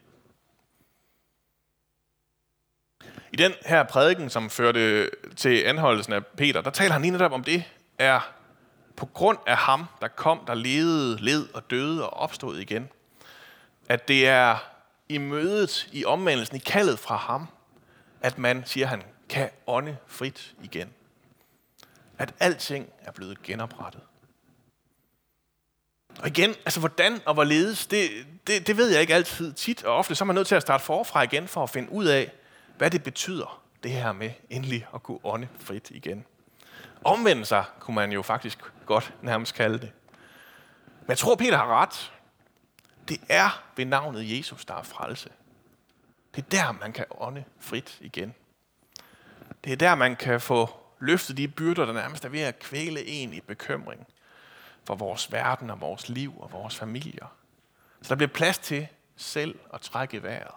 I 3.33 3.35
den 3.35 3.53
her 3.65 3.83
prædiken, 3.83 4.29
som 4.29 4.49
førte 4.49 5.09
til 5.35 5.63
anholdelsen 5.63 6.13
af 6.13 6.25
Peter, 6.25 6.61
der 6.61 6.69
taler 6.69 6.93
han 6.93 7.01
lige 7.01 7.11
netop 7.11 7.31
om 7.31 7.43
det, 7.43 7.63
er 7.97 8.33
på 8.95 9.05
grund 9.05 9.37
af 9.47 9.57
ham, 9.57 9.85
der 10.01 10.07
kom, 10.07 10.39
der 10.47 10.53
levede, 10.53 11.17
led 11.21 11.47
og 11.53 11.69
døde 11.69 12.09
og 12.09 12.13
opstod 12.13 12.57
igen. 12.57 12.89
At 13.89 14.07
det 14.07 14.27
er 14.27 14.57
i 15.09 15.17
mødet, 15.17 15.89
i 15.91 16.05
omvendelsen, 16.05 16.55
i 16.55 16.59
kaldet 16.59 16.99
fra 16.99 17.15
ham, 17.15 17.47
at 18.21 18.37
man, 18.37 18.63
siger 18.65 18.87
han, 18.87 19.03
kan 19.29 19.49
ånde 19.67 19.97
frit 20.07 20.55
igen. 20.63 20.93
At 22.17 22.33
alting 22.39 22.89
er 22.99 23.11
blevet 23.11 23.43
genoprettet. 23.43 24.01
Og 26.19 26.27
igen, 26.27 26.49
altså 26.49 26.79
hvordan 26.79 27.21
og 27.25 27.33
hvorledes, 27.33 27.87
det, 27.87 28.09
det, 28.47 28.67
det 28.67 28.77
ved 28.77 28.89
jeg 28.89 29.01
ikke 29.01 29.15
altid 29.15 29.53
tit, 29.53 29.83
og 29.83 29.95
ofte 29.95 30.15
så 30.15 30.23
er 30.23 30.25
man 30.25 30.35
nødt 30.35 30.47
til 30.47 30.55
at 30.55 30.61
starte 30.61 30.83
forfra 30.83 31.21
igen 31.21 31.47
for 31.47 31.63
at 31.63 31.69
finde 31.69 31.91
ud 31.91 32.05
af, 32.05 32.31
hvad 32.77 32.91
det 32.91 33.03
betyder, 33.03 33.63
det 33.83 33.91
her 33.91 34.11
med 34.11 34.31
endelig 34.49 34.87
at 34.93 35.03
kunne 35.03 35.19
ånde 35.23 35.47
frit 35.59 35.91
igen. 35.91 36.25
Omvende 37.03 37.45
sig, 37.45 37.65
kunne 37.79 37.95
man 37.95 38.11
jo 38.11 38.21
faktisk 38.21 38.59
godt 38.85 39.13
nærmest 39.21 39.53
kalde 39.53 39.79
det. 39.79 39.91
Men 41.01 41.09
jeg 41.09 41.17
tror, 41.17 41.35
Peter 41.35 41.57
har 41.57 41.81
ret. 41.81 42.11
Det 43.07 43.21
er 43.29 43.63
ved 43.75 43.85
navnet 43.85 44.37
Jesus, 44.37 44.65
der 44.65 44.73
er 44.73 44.83
frelse. 44.83 45.29
Det 46.35 46.45
er 46.45 46.49
der, 46.49 46.71
man 46.71 46.93
kan 46.93 47.05
ånde 47.11 47.43
frit 47.59 47.97
igen. 48.01 48.35
Det 49.67 49.73
er 49.73 49.77
der, 49.77 49.95
man 49.95 50.15
kan 50.15 50.41
få 50.41 50.69
løftet 50.99 51.37
de 51.37 51.47
byrder, 51.47 51.85
der 51.85 51.93
nærmest 51.93 52.25
er 52.25 52.29
ved 52.29 52.39
at 52.39 52.59
kvæle 52.59 53.05
en 53.05 53.33
i 53.33 53.41
bekymring 53.41 54.07
for 54.83 54.95
vores 54.95 55.31
verden 55.31 55.69
og 55.69 55.81
vores 55.81 56.09
liv 56.09 56.41
og 56.41 56.51
vores 56.51 56.75
familier. 56.75 57.35
Så 58.01 58.09
der 58.09 58.15
bliver 58.15 58.29
plads 58.29 58.57
til 58.57 58.87
selv 59.15 59.59
at 59.73 59.81
trække 59.81 60.23
vejret 60.23 60.55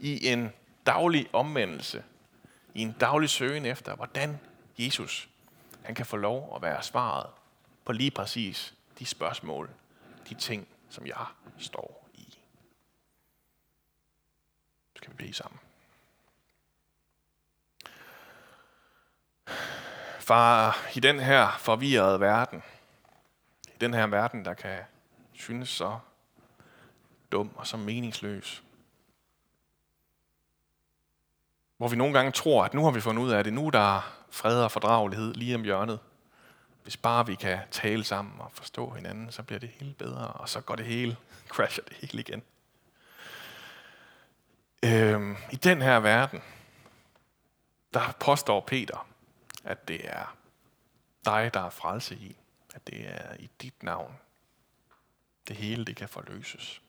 i 0.00 0.28
en 0.28 0.52
daglig 0.86 1.28
omvendelse, 1.32 2.04
i 2.74 2.82
en 2.82 2.92
daglig 2.92 3.30
søgen 3.30 3.66
efter, 3.66 3.96
hvordan 3.96 4.40
Jesus 4.78 5.28
han 5.82 5.94
kan 5.94 6.06
få 6.06 6.16
lov 6.16 6.52
at 6.56 6.62
være 6.62 6.82
svaret 6.82 7.30
på 7.84 7.92
lige 7.92 8.10
præcis 8.10 8.74
de 8.98 9.06
spørgsmål, 9.06 9.70
de 10.28 10.34
ting, 10.34 10.68
som 10.88 11.06
jeg 11.06 11.26
står 11.58 12.08
i. 12.14 12.38
Så 14.92 14.96
skal 14.96 15.10
vi 15.10 15.16
bede 15.16 15.34
sammen. 15.34 15.60
Far, 20.20 20.78
i 20.94 21.00
den 21.00 21.20
her 21.20 21.56
forvirrede 21.58 22.20
verden, 22.20 22.62
i 23.66 23.78
den 23.80 23.94
her 23.94 24.06
verden, 24.06 24.44
der 24.44 24.54
kan 24.54 24.78
synes 25.32 25.68
så 25.68 25.98
dum 27.32 27.50
og 27.56 27.66
så 27.66 27.76
meningsløs, 27.76 28.62
hvor 31.76 31.88
vi 31.88 31.96
nogle 31.96 32.14
gange 32.14 32.32
tror, 32.32 32.64
at 32.64 32.74
nu 32.74 32.84
har 32.84 32.90
vi 32.90 33.00
fundet 33.00 33.22
ud 33.22 33.30
af 33.30 33.44
det, 33.44 33.52
nu 33.52 33.70
der 33.72 34.12
fred 34.30 34.62
og 34.62 34.70
fordragelighed 34.70 35.34
lige 35.34 35.54
om 35.54 35.62
hjørnet. 35.62 35.98
Hvis 36.82 36.96
bare 36.96 37.26
vi 37.26 37.34
kan 37.34 37.58
tale 37.70 38.04
sammen 38.04 38.40
og 38.40 38.50
forstå 38.52 38.90
hinanden, 38.90 39.32
så 39.32 39.42
bliver 39.42 39.58
det 39.58 39.68
hele 39.68 39.94
bedre, 39.98 40.26
og 40.26 40.48
så 40.48 40.60
går 40.60 40.76
det 40.76 40.86
hele, 40.86 41.16
crasher 41.54 41.84
det 41.84 41.96
hele 41.96 42.20
igen. 42.20 42.42
Øhm, 44.84 45.36
I 45.50 45.56
den 45.56 45.82
her 45.82 46.00
verden, 46.00 46.42
der 47.94 48.14
påstår 48.20 48.60
Peter, 48.60 49.06
at 49.64 49.88
det 49.88 50.08
er 50.08 50.36
dig, 51.24 51.50
der 51.54 51.60
er 51.60 51.70
frelse 51.70 52.14
i. 52.14 52.36
At 52.74 52.86
det 52.86 53.08
er 53.08 53.34
i 53.38 53.50
dit 53.62 53.82
navn. 53.82 54.18
Det 55.48 55.56
hele, 55.56 55.84
det 55.84 55.96
kan 55.96 56.08
forløses. 56.08 56.82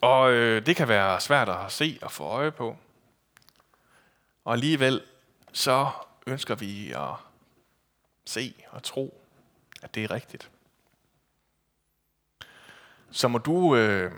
Og 0.00 0.32
øh, 0.32 0.66
det 0.66 0.76
kan 0.76 0.88
være 0.88 1.20
svært 1.20 1.48
at 1.48 1.72
se 1.72 1.98
og 2.02 2.12
få 2.12 2.24
øje 2.24 2.52
på. 2.52 2.76
Og 4.44 4.52
alligevel 4.52 5.02
så 5.52 5.90
ønsker 6.26 6.54
vi 6.54 6.92
at 6.92 7.14
se 8.24 8.54
og 8.70 8.82
tro, 8.82 9.20
at 9.82 9.94
det 9.94 10.04
er 10.04 10.10
rigtigt. 10.10 10.50
Så 13.10 13.28
må 13.28 13.38
du, 13.38 13.76
øh, 13.76 14.12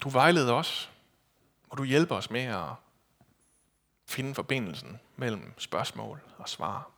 du 0.00 0.08
vejlede 0.08 0.52
os. 0.52 0.90
Må 1.70 1.76
du 1.76 1.84
hjælpe 1.84 2.14
os 2.14 2.30
med 2.30 2.42
at 2.42 2.83
finde 4.14 4.34
forbindelsen 4.34 5.00
mellem 5.16 5.58
spørgsmål 5.58 6.20
og 6.38 6.48
svar. 6.48 6.90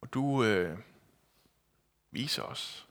Og 0.00 0.12
du 0.12 0.44
øh, 0.44 0.78
viser 2.10 2.42
os, 2.42 2.88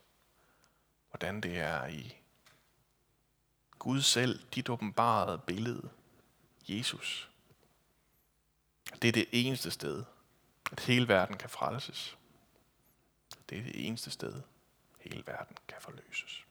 hvordan 1.10 1.40
det 1.40 1.58
er 1.58 1.86
i 1.86 2.16
Gud 3.78 4.02
selv, 4.02 4.42
dit 4.54 4.68
åbenbarede 4.68 5.38
billede, 5.46 5.90
Jesus. 6.68 7.30
Det 9.02 9.08
er 9.08 9.12
det 9.12 9.26
eneste 9.32 9.70
sted, 9.70 10.04
at 10.72 10.80
hele 10.80 11.08
verden 11.08 11.36
kan 11.36 11.50
frelses. 11.50 12.18
Det 13.48 13.58
er 13.58 13.62
det 13.62 13.86
eneste 13.86 14.10
sted, 14.10 14.42
hele 15.00 15.26
verden 15.26 15.56
kan 15.68 15.76
forløses. 15.80 16.45